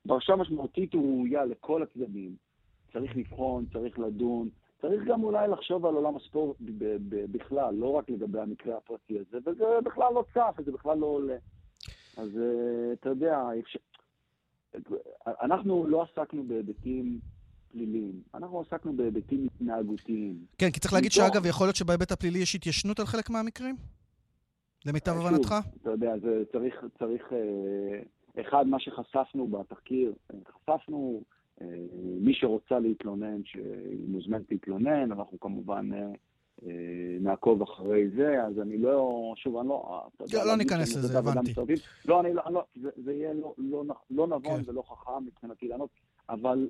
[0.09, 2.37] פרשה משמעותית ראויה לכל הצדדים.
[2.93, 4.49] צריך לבחון, צריך לדון,
[4.81, 6.57] צריך גם אולי לחשוב על עולם הספורט
[7.09, 11.37] בכלל, לא רק לגבי המקרה הפרטי הזה, וזה בכלל לא צף, וזה בכלל לא עולה.
[12.17, 13.79] אז אה, אתה יודע, אפשר...
[15.27, 17.21] אנחנו לא עסקנו בהיבטים
[17.73, 20.37] פליליים, אנחנו עסקנו בהיבטים התנהגותיים.
[20.59, 23.77] כן, כי צריך להגיד שאגב, יכול להיות שבהיבט הפלילי יש התיישנות על חלק מהמקרים?
[24.87, 25.55] למיטב הבנתך?
[25.83, 28.03] אתה יודע, זה צריך, צריך, אה,
[28.41, 30.13] אחד, מה שחשפנו בתחקיר,
[30.49, 31.23] חשפנו
[31.61, 31.67] אה,
[32.21, 36.13] מי שרוצה להתלונן, שהיא מוזמנת להתלונן, אנחנו כמובן אה,
[37.21, 40.07] נעקוב אחרי זה, אז אני לא, שוב, אני לא...
[40.33, 41.53] לא, לא ניכנס לזה, הבנתי.
[42.09, 44.71] לא, אני לא, לא, זה, זה יהיה לא, לא, לא נבון כן.
[44.71, 45.91] ולא חכם מבחינתי לענות,
[46.29, 46.69] אבל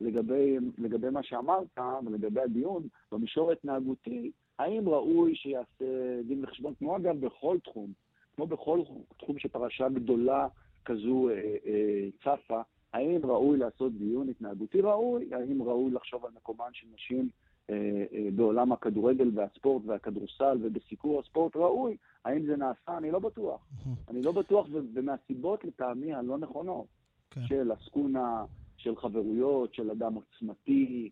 [0.00, 7.20] לגבי, לגבי מה שאמרת ולגבי הדיון, במישור ההתנהגותי, האם ראוי שיעשה דין וחשבון, כמו אגב
[7.20, 7.92] בכל תחום,
[8.36, 8.80] כמו בכל
[9.18, 10.48] תחום שפרשה גדולה
[10.84, 12.60] כזו אה, אה, צפה,
[12.94, 15.34] האם ראוי לעשות דיון התנהגותי ראוי?
[15.34, 17.28] האם ראוי לחשוב על מקומן של נשים
[17.70, 21.96] אה, אה, בעולם הכדורגל והספורט והכדורסל ובסיקור הספורט ראוי?
[22.24, 22.98] האם זה נעשה?
[22.98, 23.66] אני לא בטוח.
[24.08, 26.86] אני לא בטוח, ומהסיבות לטעמי הלא נכונות,
[27.30, 27.40] כן.
[27.46, 28.44] של עסקונה,
[28.76, 31.10] של חברויות, של אדם עוצמתי,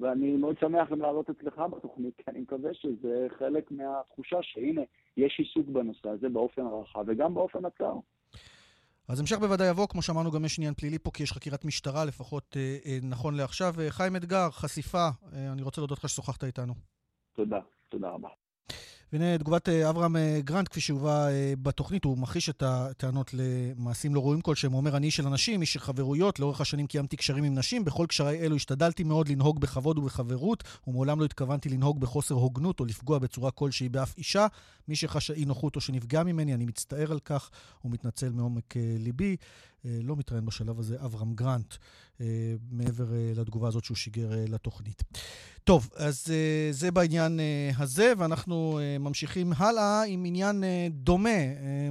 [0.00, 4.82] ואני מאוד שמח גם לעלות אצלך בתוכנית, כי אני מקווה שזה חלק מהתחושה שהנה,
[5.16, 7.94] יש עיסוק בנושא הזה באופן הרחב וגם באופן הצר.
[9.08, 12.04] אז המשך בוודאי יבוא, כמו שאמרנו, גם יש עניין פלילי פה, כי יש חקירת משטרה,
[12.04, 13.74] לפחות אה, אה, נכון לעכשיו.
[13.80, 16.74] אה, חיים אתגר, חשיפה, אה, אני רוצה להודות לך ששוחחת איתנו.
[17.32, 18.28] תודה, תודה רבה.
[19.12, 24.14] והנה תגובת אה, אברהם אה, גרנט, כפי שהובא אה, בתוכנית, הוא מכחיש את הטענות למעשים
[24.14, 24.72] לא ראויים כלשהם.
[24.72, 27.84] הוא אומר, אני איש של אנשים, איש של חברויות, לאורך השנים קיימתי קשרים עם נשים,
[27.84, 32.84] בכל קשרי אלו השתדלתי מאוד לנהוג בכבוד ובחברות, ומעולם לא התכוונתי לנהוג בחוסר הוגנות או
[32.84, 34.46] לפגוע בצורה כלשהי באף אישה.
[34.88, 37.50] מי שחש אי נוחות או שנפגע ממני, אני מצטער על כך
[37.84, 39.36] ומתנצל מעומק ליבי.
[39.84, 41.74] לא מתראיין בשלב הזה אברהם גרנט,
[42.70, 45.02] מעבר לתגובה הזאת שהוא שיגר לתוכנית.
[45.64, 46.26] טוב, אז
[46.70, 47.40] זה בעניין
[47.78, 51.88] הזה, ואנחנו ממשיכים הלאה עם עניין אה, דומה, אה,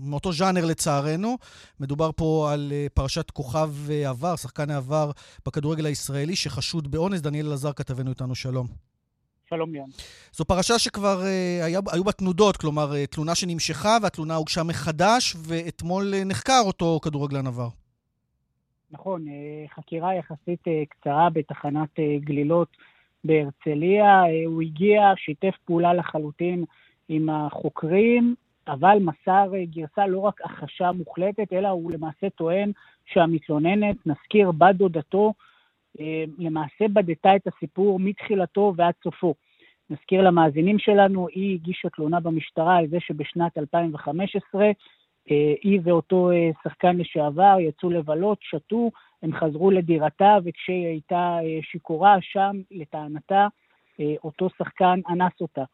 [0.00, 1.38] מאותו ז'אנר לצערנו.
[1.80, 3.70] מדובר פה על אה, פרשת כוכב
[4.06, 5.10] עבר, שחקן העבר
[5.46, 7.20] בכדורגל הישראלי, שחשוד באונס.
[7.20, 8.66] דניאל אלעזר כתבנו איתנו, שלום.
[9.50, 9.88] שלום ליאן.
[10.32, 11.20] זו פרשה שכבר
[11.62, 17.68] היה, היו בה תנודות, כלומר, תלונה שנמשכה והתלונה הוגשה מחדש, ואתמול נחקר אותו כדורגלן עבר.
[18.90, 19.26] נכון,
[19.74, 22.68] חקירה יחסית קצרה בתחנת גלילות.
[23.24, 24.24] בהרצליה.
[24.24, 26.64] אה, הוא הגיע, שיתף פעולה לחלוטין
[27.08, 28.34] עם החוקרים,
[28.68, 32.72] אבל מסר אה, גרסה לא רק הכחשה מוחלטת, אלא הוא למעשה טוען
[33.06, 35.32] שהמתלוננת, נזכיר בת דודתו,
[36.00, 39.34] אה, למעשה בדתה את הסיפור מתחילתו ועד סופו.
[39.90, 44.70] נזכיר למאזינים שלנו, היא הגישה תלונה במשטרה על זה שבשנת 2015
[45.62, 46.30] היא ואותו
[46.64, 48.90] שחקן לשעבר יצאו לבלות, שתו,
[49.22, 53.46] הם חזרו לדירתה, וכשהיא הייתה אה, שיכורה, שם, לטענתה,
[54.00, 55.64] אה, אותו שחקן אנס אותה.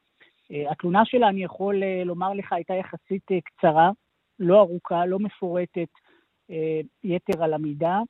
[0.53, 3.91] אה, התלונה שלה, אני יכול לומר לך, הייתה יחסית קצרה,
[4.39, 5.89] לא ארוכה, לא מפורטת
[7.05, 8.01] יתר על המידה.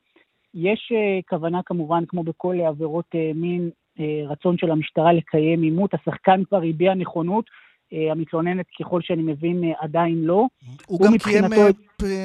[0.55, 0.92] יש
[1.28, 3.70] כוונה, כמובן, כמו בכל עבירות מין,
[4.26, 5.95] רצון של המשטרה לקיים עימות.
[5.95, 7.63] השחקן כבר הביע נכונות, אה,
[8.11, 10.47] המתלוננת, ככל שאני מבין, אה, עדיין לא.
[10.86, 11.68] הוא גם קיים אה,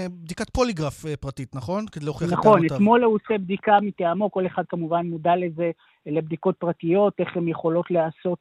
[0.09, 1.85] בדיקת פוליגרף פרטית, נכון?
[1.91, 2.65] כדי להוכיח את טענותיו.
[2.65, 5.71] נכון, אתמול הוא עושה בדיקה מטעמו, כל אחד כמובן מודע לזה,
[6.05, 8.39] לבדיקות פרטיות, איך הן יכולות להיעשות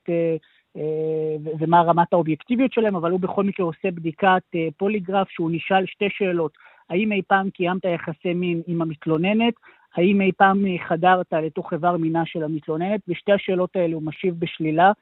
[1.59, 4.43] ומה רמת האובייקטיביות שלהם, אבל הוא בכל מקרה עושה בדיקת
[4.76, 6.53] פוליגרף, שהוא נשאל שתי שאלות.
[6.91, 9.55] האם אי פעם קיימת יחסי מין עם המתלוננת?
[9.95, 13.01] האם אי פעם חדרת לתוך איבר מינה של המתלוננת?
[13.09, 14.93] ושתי השאלות האלה הוא משיב בשלילה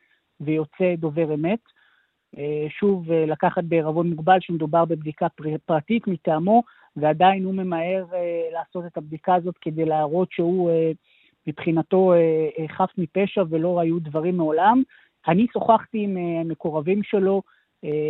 [0.41, 1.76] ויוצא דובר אמת.
[2.39, 5.27] אה, שוב, אה, לקחת בערבון מוגבל שמדובר בבדיקה
[5.67, 6.63] פרטית מטעמו,
[6.97, 10.71] ועדיין הוא ממהר אה, לעשות את הבדיקה הזאת כדי להראות שהוא
[11.47, 12.13] מבחינתו
[12.69, 14.83] חף מפשע ולא היו דברים מעולם.
[15.29, 16.17] אני שוחחתי עם
[16.49, 17.43] מקורבים שלו,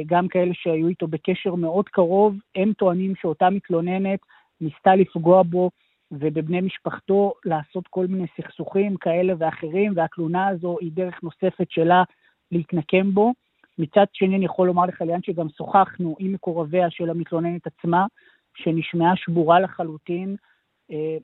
[0.06, 4.20] גם כאלה שהיו איתו בקשר מאוד קרוב, הם טוענים שאותה מתלוננת
[4.60, 5.70] ניסתה לפגוע בו
[6.12, 12.02] ובבני משפחתו לעשות כל מיני סכסוכים כאלה ואחרים, והתלונה הזו היא דרך נוספת שלה
[12.52, 13.32] להתנקם בו.
[13.78, 18.06] מצד שני, אני יכול לומר לך, ליאן, שגם שוחחנו עם מקורביה של המתלוננת עצמה,
[18.54, 20.36] שנשמעה שבורה לחלוטין.
[20.90, 21.16] אה,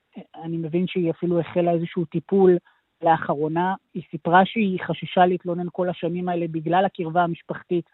[0.42, 2.56] אני מבין שהיא אפילו החלה איזשהו טיפול
[3.02, 3.74] לאחרונה.
[3.94, 7.84] היא סיפרה שהיא חששה להתלונן כל השנים האלה בגלל הקרבה המשפחתית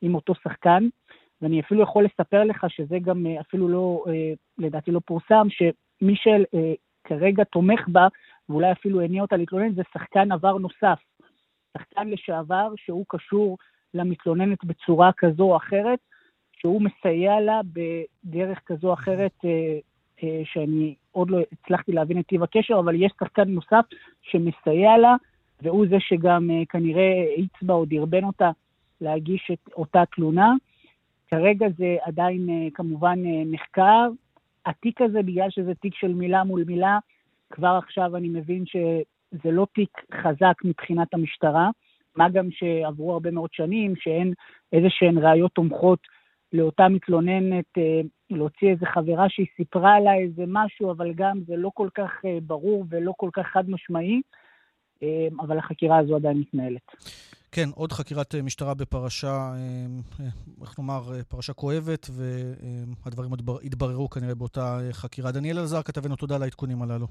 [0.00, 0.88] עם אותו שחקן,
[1.42, 6.14] ואני אפילו יכול לספר לך שזה גם אה, אפילו לא, אה, לדעתי לא פורסם, שמי
[6.16, 8.08] שכרגע תומך בה,
[8.48, 10.98] ואולי אפילו הניע אותה להתלונן, זה שחקן עבר נוסף.
[11.76, 13.58] שחקן לשעבר שהוא קשור
[13.94, 15.98] למתלוננת בצורה כזו או אחרת,
[16.60, 19.78] שהוא מסייע לה בדרך כזו או אחרת, אה,
[20.22, 23.84] אה, שאני עוד לא הצלחתי להבין את טיב הקשר, אבל יש שחקן נוסף
[24.22, 25.14] שמסייע לה,
[25.62, 28.50] והוא זה שגם אה, כנראה האיץ בה או דרבן אותה
[29.00, 30.54] להגיש את אותה תלונה.
[31.30, 34.08] כרגע זה עדיין כמובן נחקר.
[34.66, 36.98] התיק הזה, בגלל שזה תיק של מילה מול מילה,
[37.50, 39.90] כבר עכשיו אני מבין שזה לא תיק
[40.22, 41.70] חזק מבחינת המשטרה.
[42.18, 44.32] מה גם שעברו הרבה מאוד שנים, שאין
[44.72, 45.98] איזה שהן ראיות תומכות
[46.52, 48.00] לאותה מתלוננת אה,
[48.30, 52.38] להוציא איזה חברה שהיא סיפרה לה איזה משהו, אבל גם זה לא כל כך אה,
[52.42, 54.20] ברור ולא כל כך חד משמעי,
[55.02, 56.86] אה, אבל החקירה הזו עדיין מתנהלת.
[57.52, 59.52] כן, עוד חקירת משטרה בפרשה,
[60.62, 62.06] איך נאמר, פרשה כואבת,
[63.04, 63.30] והדברים
[63.64, 65.32] התבררו כנראה באותה חקירה.
[65.32, 67.06] דניאל אלעזר, כתבנו, תודה על העדכונים הללו.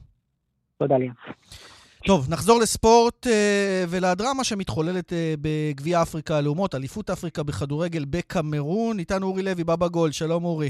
[0.77, 1.13] תודה, ליאן.
[2.07, 8.99] טוב, נחזור לספורט אה, ולדרמה שמתחוללת אה, בגביע אפריקה הלאומות, אליפות אפריקה בכדורגל בקמרון.
[8.99, 10.11] איתנו אורי לוי, בבא גול.
[10.11, 10.69] שלום אורי.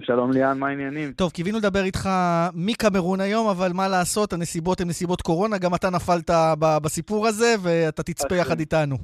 [0.00, 1.12] שלום ליאן, מה העניינים?
[1.12, 2.08] טוב, קיווינו לדבר איתך
[2.54, 6.30] מקמרון היום, אבל מה לעשות, הנסיבות הן נסיבות קורונה, גם אתה נפלת
[6.84, 8.36] בסיפור הזה, ואתה תצפה אכן.
[8.36, 8.96] יחד איתנו.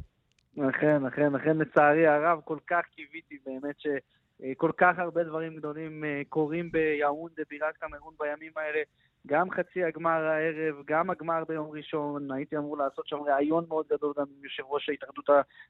[0.70, 6.22] אכן, אכן, אכן, לצערי הרב, כל כך קיוויתי באמת שכל כך הרבה דברים גדולים אה,
[6.28, 8.80] קורים ביהונדה, בירת קמרון בימים האלה.
[9.26, 14.12] גם חצי הגמר הערב, גם הגמר ביום ראשון, הייתי אמור לעשות שם ראיון מאוד גדול
[14.18, 15.24] גם עם יושב ראש ההתאחדות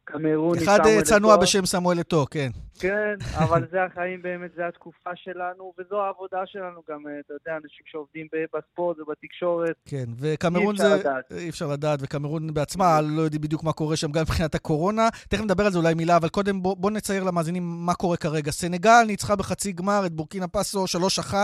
[0.05, 0.63] הקמרונית.
[0.63, 2.49] אחד אה, צנוע בשם סמואל אתו, כן.
[2.81, 7.57] כן, אבל זה החיים באמת, זה התקופה שלנו, וזו העבודה שלנו גם, אה, אתה יודע,
[7.57, 9.77] אנשים שעובדים בספורט ובתקשורת.
[9.89, 10.87] כן, וקמרון זה...
[10.87, 11.33] אי אפשר לדעת.
[11.33, 15.09] אי אפשר לדעת, וקמרון בעצמה לא יודעים בדיוק מה קורה שם, גם מבחינת הקורונה.
[15.29, 18.51] תכף נדבר על זה אולי מילה, אבל קודם בוא, בוא נצייר למאזינים מה קורה כרגע.
[18.51, 20.85] סנגל ניצחה בחצי גמר את בורקינה פאסו
[21.33, 21.35] 3-1,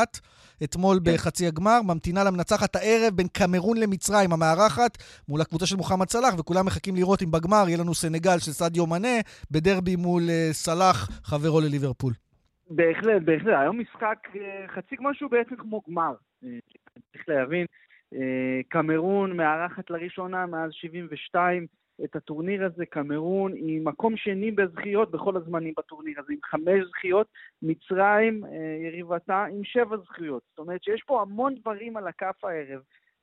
[0.64, 1.14] אתמול כן.
[1.14, 4.92] בחצי הגמר, ממתינה למנצחת הערב בין קמרון למצרים, המארחת,
[5.28, 8.86] מול הקבוצה של מוחמד סלאח, וכולם מחכים לראות אם בגמר יהיה לנו סנגל של סעדיו
[8.86, 9.16] מנה,
[9.50, 12.12] בדרבי מול uh, סלאח, חברו לליברפול.
[12.70, 13.54] בהחלט, בהחלט.
[13.62, 14.38] היום משחק uh,
[14.74, 16.14] חצי גמר שהוא בעצם כמו גמר.
[16.44, 16.46] Uh,
[17.12, 17.66] צריך להבין,
[18.68, 21.66] קמרון מארחת לראשונה מאז 72
[22.04, 27.26] את הטורניר הזה, קמרון היא מקום שני בזכיות בכל הזמנים בטורניר הזה, עם חמש זכיות,
[27.62, 28.44] מצרים,
[28.86, 30.42] יריבתה, עם שבע זכיות.
[30.50, 32.80] זאת אומרת שיש פה המון דברים על הכף הערב.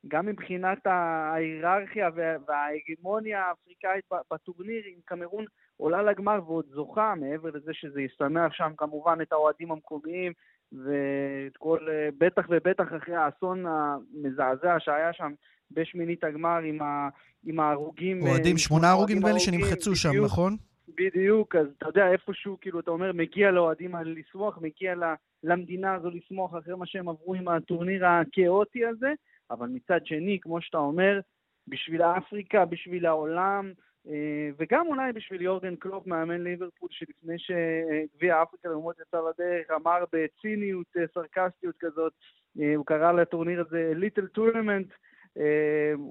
[0.08, 2.10] גם מבחינת ההיררכיה
[2.46, 5.44] וההגמוניה האפריקאית בטורניר, אם קמרון
[5.76, 10.32] עולה לגמר ועוד זוכה, מעבר לזה שזה ישמח שם כמובן את האוהדים המקומיים,
[10.72, 11.78] ואת כל,
[12.18, 15.32] בטח ובטח אחרי האסון המזעזע שהיה שם
[15.70, 17.08] בשמינית הגמר עם, ה,
[17.44, 18.22] עם ההרוגים.
[18.22, 20.56] אוהדים, שמונה הרוגים נדמה לי שנמחצו שם, נכון?
[20.88, 24.94] בדיוק, אז אתה יודע, איפשהו, כאילו, אתה אומר, מגיע לאוהדים האלה לשמוח, מגיע
[25.42, 29.12] למדינה הזו לשמוח אחרי מה שהם עברו עם הטורניר הכאוטי הזה,
[29.50, 31.20] אבל מצד שני, כמו שאתה אומר,
[31.68, 33.72] בשביל אפריקה, בשביל העולם,
[34.08, 40.04] אה, וגם אולי בשביל יורגן קלופ, מאמן ליברפול, שלפני שגביע אפריקה למרות יצא לדרך, אמר
[40.12, 42.12] בציניות, אה, סרקסטיות כזאת,
[42.60, 44.86] אה, הוא קרא לטורניר הזה little tournament,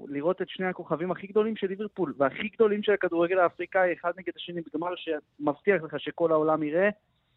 [0.08, 4.32] לראות את שני הכוכבים הכי גדולים של ליברפול והכי גדולים של הכדורגל האפריקאי, אחד נגד
[4.36, 6.88] השני בגמר שמבטיח לך שכל העולם יראה.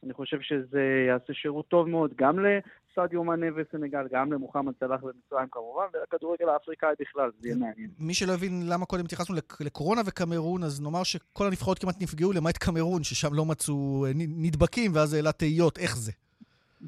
[0.03, 5.47] אני חושב שזה יעשה שירות טוב מאוד גם לסעדיו מאנה וסנגל, גם למוחמד סלאח ומצרים
[5.51, 7.89] כמובן, ולכדורגל האפריקאי בכלל, זה יהיה מעניין.
[7.99, 12.57] מי שלא הבין למה קודם התייחסנו לקורונה וקמרון, אז נאמר שכל הנבחרות כמעט נפגעו, למעט
[12.57, 16.11] קמרון, ששם לא מצאו אה, נדבקים, ואז העלה תהיות, איך זה?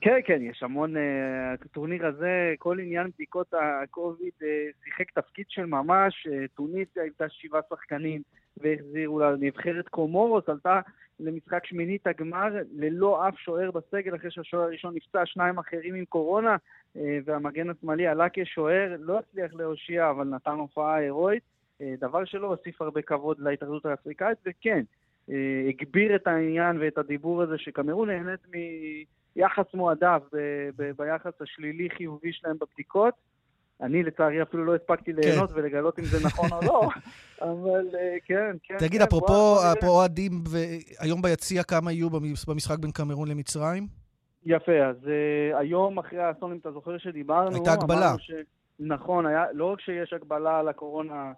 [0.01, 0.95] כן, כן, יש המון,
[1.53, 7.61] הטורניר אה, הזה, כל עניין בדיקות הקוביד אה, שיחק תפקיד של ממש, טוניסיה הייתה שבעה
[7.69, 8.21] שחקנים
[8.57, 10.79] והחזירו לה, נבחרת קומורוס עלתה
[11.19, 16.55] למשחק שמינית הגמר ללא אף שוער בסגל, אחרי שהשוער הראשון נפצע, שניים אחרים עם קורונה,
[16.97, 21.43] אה, והמגן השמאלי עלה כשוער, לא הצליח להושיע, אבל נתן הופעה הירואית,
[21.81, 24.83] אה, דבר שלא הוסיף הרבה כבוד להתאחדות האפריקאית, וכן,
[25.29, 28.47] אה, הגביר את העניין ואת הדיבור הזה שקמרון נהנית
[29.35, 30.21] מיחס מועדף
[30.97, 33.13] ביחס השלילי-חיובי שלהם בבדיקות.
[33.81, 35.19] אני לצערי אפילו לא הספקתי כן.
[35.21, 36.89] ליהנות ולגלות אם זה נכון או לא,
[37.41, 38.77] אבל אה, כן, כן.
[38.77, 39.57] תגיד, כן, אפרופו
[39.87, 40.31] אוהדים,
[40.99, 42.09] היום ביציע כמה יהיו
[42.47, 43.87] במשחק בין קמרון למצרים?
[44.45, 47.55] יפה, אז uh, היום אחרי האסון, אם אתה זוכר שדיברנו...
[47.55, 48.13] הייתה הגבלה.
[48.19, 48.31] ש...
[48.79, 51.31] נכון, היה, לא רק שיש הגבלה על הקורונה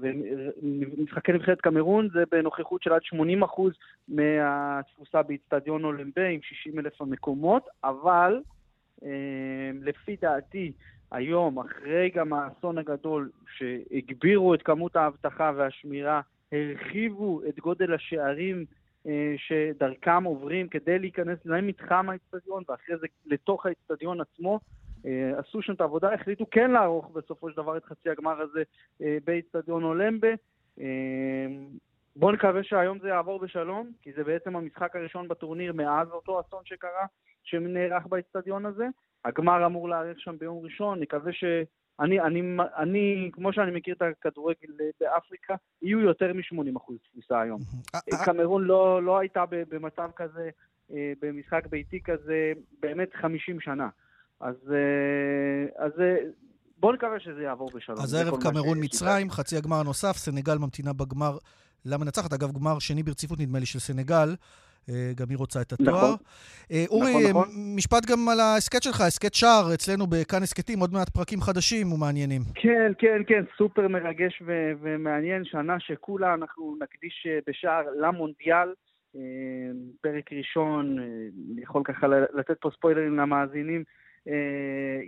[0.00, 3.16] ומשחקי נבחרת קמרון, זה בנוכחות של עד 80%
[4.08, 8.40] מהתפוסה באיצטדיון אולימבי עם 60 אלף המקומות, אבל
[9.00, 9.04] uh,
[9.82, 10.72] לפי דעתי,
[11.10, 16.20] היום, אחרי גם האסון הגדול, שהגבירו את כמות האבטחה והשמירה,
[16.52, 18.64] הרחיבו את גודל השערים
[19.06, 24.87] אה, שדרכם עוברים כדי להיכנס למתחם האצטדיון, ואחרי זה לתוך האצטדיון עצמו, אה,
[25.36, 28.62] עשו שם את העבודה, החליטו כן לערוך בסופו של דבר את חצי הגמר הזה
[29.02, 30.28] אה, באצטדיון אולמבה.
[30.80, 31.46] אה,
[32.16, 36.62] בואו נקווה שהיום זה יעבור בשלום, כי זה בעצם המשחק הראשון בטורניר מאז אותו אסון
[36.64, 37.06] שקרה,
[37.42, 38.86] שנערך באצטדיון הזה.
[39.24, 41.44] הגמר אמור להאריך שם ביום ראשון, נקווה ש...
[42.00, 42.42] אני, אני,
[42.76, 44.68] אני, כמו שאני מכיר את הכדורגל
[45.00, 47.60] באפריקה, יהיו יותר מ-80% תפוסה היום.
[47.94, 50.50] אה, אה, קמרון לא, לא הייתה במצב כזה,
[50.92, 53.88] אה, במשחק ביתי כזה, באמת 50 שנה.
[54.40, 54.56] אז,
[55.76, 55.92] אז
[56.78, 57.98] בואו נקווה שזה יעבור בשלום.
[57.98, 61.38] אז הערב קמרון מצרים, חצי הגמר הנוסף, סנגל ממתינה בגמר
[61.84, 62.32] למנצחת.
[62.32, 64.34] אגב, גמר שני ברציפות נדמה לי של סנגל.
[64.90, 65.96] אה, גם היא רוצה את התואר.
[65.96, 66.16] נכון.
[66.72, 67.48] אה, אורי, נכון, נכון.
[67.76, 72.42] משפט גם על ההסכת שלך, הסכת שער, אצלנו בכאן הסכתים, עוד מעט פרקים חדשים ומעניינים.
[72.54, 78.68] כן, כן, כן, סופר מרגש ו- ומעניין, שנה שכולה אנחנו נקדיש אה, בשער למונדיאל.
[80.00, 80.96] פרק ראשון,
[81.56, 83.84] יכול ככה לתת פה ספוילרים למאזינים,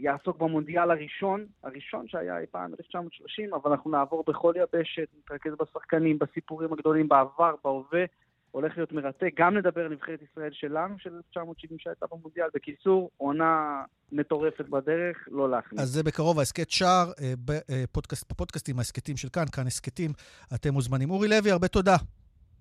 [0.03, 6.19] יעסוק במונדיאל הראשון, הראשון שהיה אי פעם 1930, אבל אנחנו נעבור בכל יבשת, נתרכז בשחקנים,
[6.19, 8.05] בסיפורים הגדולים בעבר, בהווה.
[8.51, 9.31] הולך להיות מרתק.
[9.37, 12.47] גם נדבר על נבחרת ישראל שלנו, של 1970 שהייתה במונדיאל.
[12.55, 15.81] בקיצור, עונה מטורפת בדרך, לא להכניס.
[15.81, 20.11] אז זה בקרוב, ההסכת שער, אה, בפודקאסט, בפודקאסטים, ההסכתים של כאן, כאן הסכתים,
[20.55, 21.11] אתם מוזמנים.
[21.11, 21.97] אורי לוי, הרבה תודה.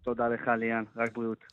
[0.03, 1.45] תודה לך, ליאן, רק בריאות.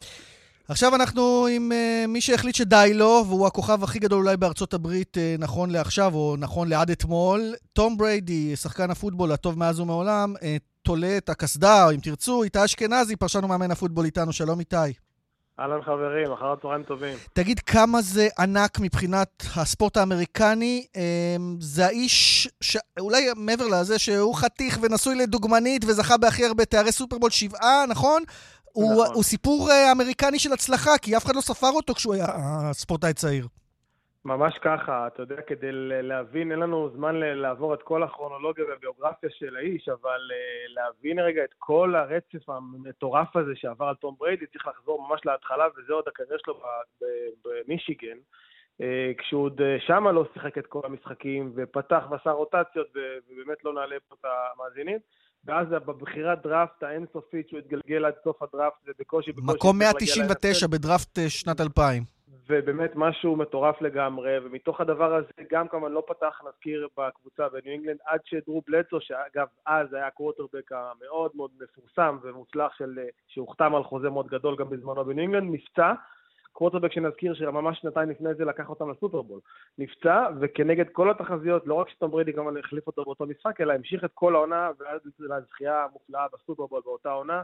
[0.69, 5.17] עכשיו אנחנו עם uh, מי שהחליט שדי לו, והוא הכוכב הכי גדול אולי בארצות הברית
[5.17, 7.55] uh, נכון לעכשיו, או נכון לעד אתמול.
[7.73, 10.41] תום בריידי, שחקן הפוטבול הטוב מאז ומעולם, uh,
[10.83, 14.33] תולה את הקסדה, או אם תרצו, איתי אשכנזי, פרשן ומאמן הפוטבול איתנו.
[14.33, 14.77] שלום איתי.
[15.61, 17.19] אהלן חברים, אחר הצהריים טובים.
[17.33, 20.87] תגיד, כמה זה ענק מבחינת הספורט האמריקני?
[20.97, 22.77] אמ, זה האיש, ש...
[23.01, 28.23] אולי מעבר לזה שהוא חתיך ונשוי לדוגמנית וזכה בהכי הרבה תארי סופרבול שבעה, נכון?
[28.77, 29.15] הוא, נכון.
[29.15, 32.73] הוא סיפור אה, אמריקני של הצלחה, כי אף אחד לא ספר אותו כשהוא היה אה,
[32.73, 33.47] ספורטאי צעיר.
[34.25, 35.73] ממש ככה, אתה יודע, כדי
[36.03, 41.45] להבין, אין לנו זמן לעבור את כל הכרונולוגיה והביוגרפיה של האיש, אבל uh, להבין רגע
[41.45, 46.05] את כל הרצף המטורף הזה שעבר על תום בריידי, צריך לחזור ממש להתחלה, וזה עוד
[46.09, 46.61] הקריירה שלו
[47.45, 48.17] במישיגן.
[49.19, 54.15] כשהוא עוד שמה לא שיחק את כל המשחקים, ופתח ועשה רוטציות, ובאמת לא נעלה פה
[54.21, 54.99] את המאזינים.
[55.47, 59.57] ואז בבחירת דראפט האינסופית שהוא התגלגל עד סוף הדראפט, ובקושי בקושי...
[59.57, 60.73] מקום הצליח להגיע 199 ל-NFL.
[60.73, 62.03] בדראפט אה, שנת 2000.
[62.49, 67.99] ובאמת משהו מטורף לגמרי, ומתוך הדבר הזה גם כמובן לא פתח, נזכיר, בקבוצה בניו אינגלנד,
[68.05, 74.11] עד שדרו בלדסו, שאגב אז היה הקווטרבק המאוד מאוד מפורסם ומוצלח, של, שהוחתם על חוזה
[74.11, 75.93] מאוד גדול גם בזמנו בניו אינגלנד, נפצע.
[76.59, 79.41] קווטרבק שנזכיר שממש שנתיים לפני זה לקח אותם לסופרבול.
[79.79, 84.05] נפצע, וכנגד כל התחזיות, לא רק שטום בריידי כמובן החליף אותו באותו משחק, אלא המשיך
[84.05, 87.43] את כל העונה, ועד לזכייה המופלאה בסופרבול באותה עונה.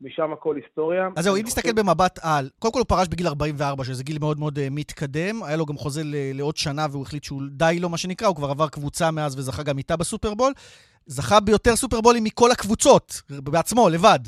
[0.00, 1.08] משם הכל היסטוריה.
[1.16, 4.38] אז זהו, אם חושב- במבט על, קודם כל הוא פרש בגיל 44, שזה גיל מאוד
[4.38, 6.02] מאוד אה, מתקדם, היה לו גם חוזה
[6.34, 9.62] לעוד שנה והוא החליט שהוא די לו, מה שנקרא, הוא כבר עבר קבוצה מאז וזכה
[9.62, 10.52] גם איתה בסופרבול.
[11.06, 14.18] זכה ביותר סופרבולים מכל הקבוצות, בעצמו, לבד.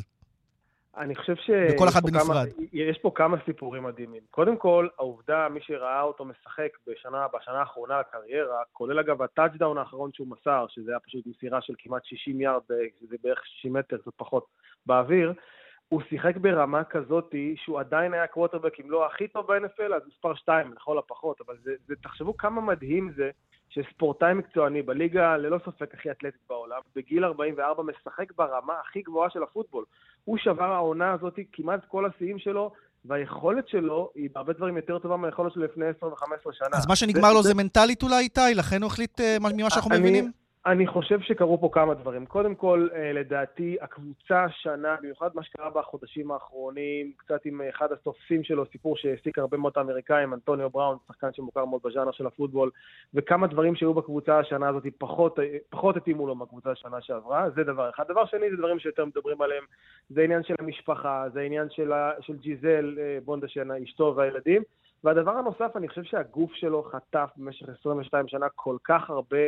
[0.96, 1.50] אני חושב ש...
[1.74, 2.48] וכל אחד פה כמה- בנפרד.
[2.72, 4.22] יש פה כמה סיפורים מדהימים.
[4.30, 10.10] קודם כל, העובדה, מי שראה אותו משחק בשנה, בשנה האחרונה לקריירה, כולל אגב הטאצ'דאון האחרון
[10.12, 12.62] שהוא מסר, שזה היה פשוט מסירה של כמעט 60 יארד,
[13.00, 14.46] שזה בערך 60 מטר, קצת פחות,
[14.86, 15.32] באוויר,
[15.88, 20.34] הוא שיחק ברמה כזאתי שהוא עדיין היה קווטרבק, אם לא הכי טוב ב-NFL, אז מספר
[20.34, 23.30] 2 לכל הפחות, אבל זה, זה, תחשבו כמה מדהים זה
[23.74, 29.42] שספורטאי מקצועני בליגה ללא ספק הכי אתלטית בעולם, בגיל 44 משחק ברמה הכי גבוהה של
[29.42, 29.84] הפוטבול.
[30.24, 32.72] הוא שבר העונה הזאת כמעט כל השיאים שלו,
[33.04, 36.68] והיכולת שלו היא בהרבה דברים יותר טובה מהיכולת שלו לפני 10 ו-15 שנה.
[36.72, 38.40] אז מה שנגמר לו זה מנטלית אולי, איתי?
[38.54, 40.32] לכן הוא החליט, אה, מה- ממה שאנחנו אני- מבינים?
[40.66, 42.26] אני חושב שקרו פה כמה דברים.
[42.26, 47.92] קודם כל, אה, לדעתי, הקבוצה השנה, במיוחד מה שקרה בחודשים האחרונים, קצת עם אה, אחד
[47.92, 52.70] התופסים שלו, סיפור שהעסיק הרבה מאוד האמריקאים, אנטוניו בראון, שחקן שמוכר מאוד בז'אנר של הפוטבול,
[53.14, 57.64] וכמה דברים שהיו בקבוצה השנה הזאת פחות, אה, פחות התאימו לו מהקבוצה השנה שעברה, זה
[57.64, 58.04] דבר אחד.
[58.08, 59.64] דבר שני, זה דברים שיותר מדברים עליהם,
[60.10, 64.62] זה העניין של המשפחה, זה העניין של, של ג'יזל בונדשן, אשתו והילדים.
[65.04, 69.38] והדבר הנוסף, אני חושב שהגוף שלו חטף במשך 22 שנה כל כך הרבה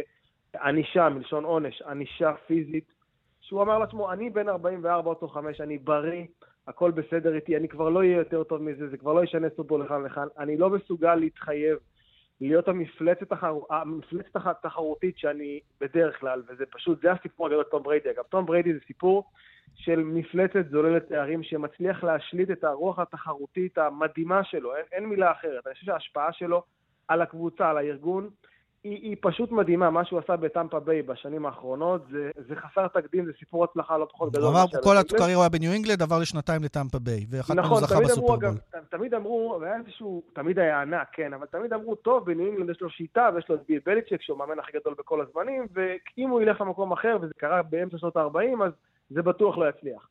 [0.61, 2.93] ענישה, מלשון עונש, ענישה פיזית,
[3.41, 6.25] שהוא אמר לעצמו, אני בן 44 אותו 5, אני בריא,
[6.67, 9.79] הכל בסדר איתי, אני כבר לא אהיה יותר טוב מזה, זה כבר לא ישנה סופו
[9.79, 11.79] לכאן לכאן, אני לא מסוגל להתחייב
[12.41, 13.59] להיות המפלצת, התחר...
[13.71, 18.11] המפלצת התחרותית שאני בדרך כלל, וזה פשוט, זה הסיפור הגדול תום בריידי.
[18.11, 19.25] אגב, תום בריידי זה סיפור
[19.75, 25.67] של מפלצת זוללת תארים שמצליח להשליט את הרוח התחרותית המדהימה שלו, אין, אין מילה אחרת.
[25.67, 26.63] אני חושב שההשפעה שלו
[27.09, 28.31] על הקבוצה, על הארגון,
[28.85, 29.91] היא, היא פשוט מדהימה.
[29.91, 34.07] מה שהוא עשה בטמפה ביי בשנים האחרונות, זה, זה חסר תקדים, זה סיפור הצלחה לא
[34.13, 34.43] פחות גדול.
[34.43, 37.95] הוא אמר, כל הקריירה הוא היה בניו אינגלנד, עבר לשנתיים לטמפה ביי, מהם נכון, זכה
[37.95, 38.59] תמיד אמרו, בסופרבול.
[38.59, 42.71] ת- תמיד אמרו, והיה איזשהו, תמיד היה ענק, כן, אבל תמיד אמרו, טוב, בניו אינגלנד
[42.71, 46.29] יש לו שיטה, ויש לו את ביל בליצ'יק, שהוא המאמן הכי גדול בכל הזמנים, ואם
[46.31, 48.73] הוא ילך למקום אחר, וזה קרה באמצע שנות ה-40, אז
[49.11, 50.09] זה בטוח לא יצליח.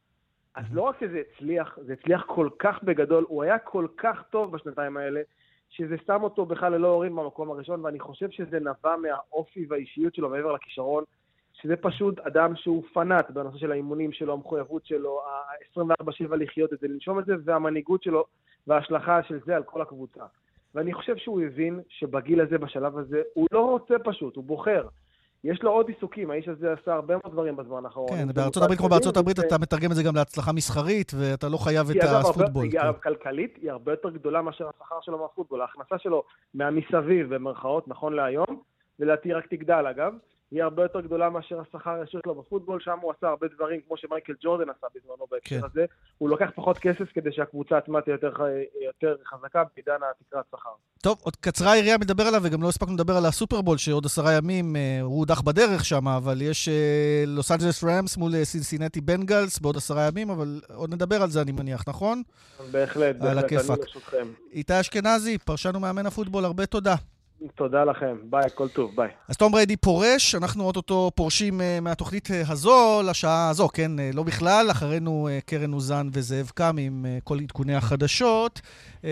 [0.56, 4.52] אז לא רק שזה הצליח, זה הצליח כל כך בגדול, הוא היה כל כך טוב
[4.52, 5.22] בשנתיים האלה,
[5.72, 10.30] שזה שם אותו בכלל ללא הורים במקום הראשון, ואני חושב שזה נבע מהאופי והאישיות שלו
[10.30, 11.04] מעבר לכישרון,
[11.54, 16.88] שזה פשוט אדם שהוא פנאט בנושא של האימונים שלו, המחויבות שלו, ה-24-7 לחיות את זה,
[16.88, 18.26] לנשום את זה, והמנהיגות שלו
[18.68, 20.24] וההשלכה של זה על כל הקבוצה.
[20.76, 24.88] ואני חושב שהוא הבין שבגיל הזה, בשלב הזה, הוא לא רוצה פשוט, הוא בוחר.
[25.44, 28.10] יש לו עוד עיסוקים, האיש הזה עשה הרבה מאוד דברים בזמן האחרון.
[28.10, 31.58] כן, בארצות הברית, כמו בארצות הברית, אתה מתרגם את זה גם להצלחה מסחרית, ואתה לא
[31.58, 32.64] חייב את היא הפוטבול.
[32.64, 32.80] היא, כן.
[32.80, 35.62] אגב, כלכלית היא הרבה יותר גדולה מאשר השכר שלו מהפוטבול.
[35.62, 36.24] ההכנסה שלו
[36.54, 38.62] מהמסביב, במרכאות, נכון להיום,
[39.00, 40.14] ולדעתי רק תגדל אגב,
[40.52, 43.98] היא הרבה יותר גדולה מאשר השכר הישיר שלו בפוטבול, שם הוא עשה הרבה דברים, כמו
[43.98, 45.66] שמייקל ג'ורדן עשה בזמנו בהקשר כן.
[45.66, 45.86] הזה.
[46.18, 48.34] הוא לוקח פחות כסף כדי שהקבוצה עצמה תהיה יותר,
[48.86, 50.70] יותר חזקה בעידן התקרת שכר.
[51.02, 54.76] טוב, עוד קצרה היריעה מדבר עליו, וגם לא הספקנו לדבר על הסופרבול, שעוד עשרה ימים
[54.76, 59.60] אה, הוא הודח בדרך שם, אבל יש אה, לוס אנג'לס רמס מול אה, סינסינטי בנגלס
[59.60, 62.22] בעוד עשרה ימים, אבל עוד נדבר על זה, אני מניח, נכון?
[62.72, 63.54] בהחלט, בהחלט.
[63.54, 64.28] אני לרשותכם.
[64.52, 66.96] איתי אשכנזי, פרשן ומאמן הפוטבול, הרבה תודה.
[67.56, 69.10] תודה לכם, ביי, הכל טוב, ביי.
[69.28, 74.16] אז תום בריידי פורש, אנחנו אוטוטו פורשים uh, מהתוכנית uh, הזו לשעה הזו, כן, uh,
[74.16, 78.62] לא בכלל, אחרינו קרן עוזיאל וזאב קם עם כל עדכוני החדשות.
[79.02, 79.04] Uh,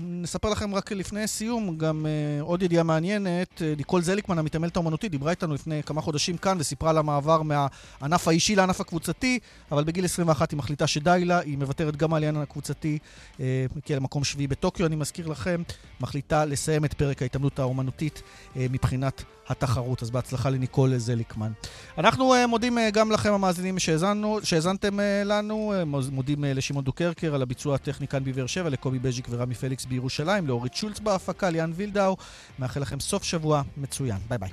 [0.00, 5.10] נספר לכם רק לפני סיום, גם uh, עוד ידיעה מעניינת, uh, ניקול זליקמן, המתעמלת האומנותית,
[5.10, 9.38] דיברה איתנו לפני כמה חודשים כאן וסיפרה על המעבר מהענף האישי לענף הקבוצתי,
[9.72, 12.98] אבל בגיל 21 היא מחליטה שדי לה, היא מוותרת גם על העניין הקבוצתי,
[13.38, 15.62] הגיעה למקום שביעי בטוקיו, אני מזכיר לכם,
[16.00, 18.22] מחליטה לסיים את פרק ההתעמלות האומנותית
[18.56, 20.02] אה, מבחינת התחרות.
[20.02, 21.52] אז בהצלחה לניקול זליקמן.
[21.98, 23.78] אנחנו אה, מודים אה, גם לכם המאזינים
[24.42, 25.72] שהאזנתם אה, לנו,
[26.12, 30.74] מודים לשמעון דוקרקר על הביצוע הטכני כאן בבאר שבע, לקובי בז'יק ורמי פליקס בירושלים, לאורית
[30.74, 32.16] שולץ בהפקה, ליאן וילדאו.
[32.58, 34.18] מאחל לכם סוף שבוע מצוין.
[34.28, 34.50] ביי ביי.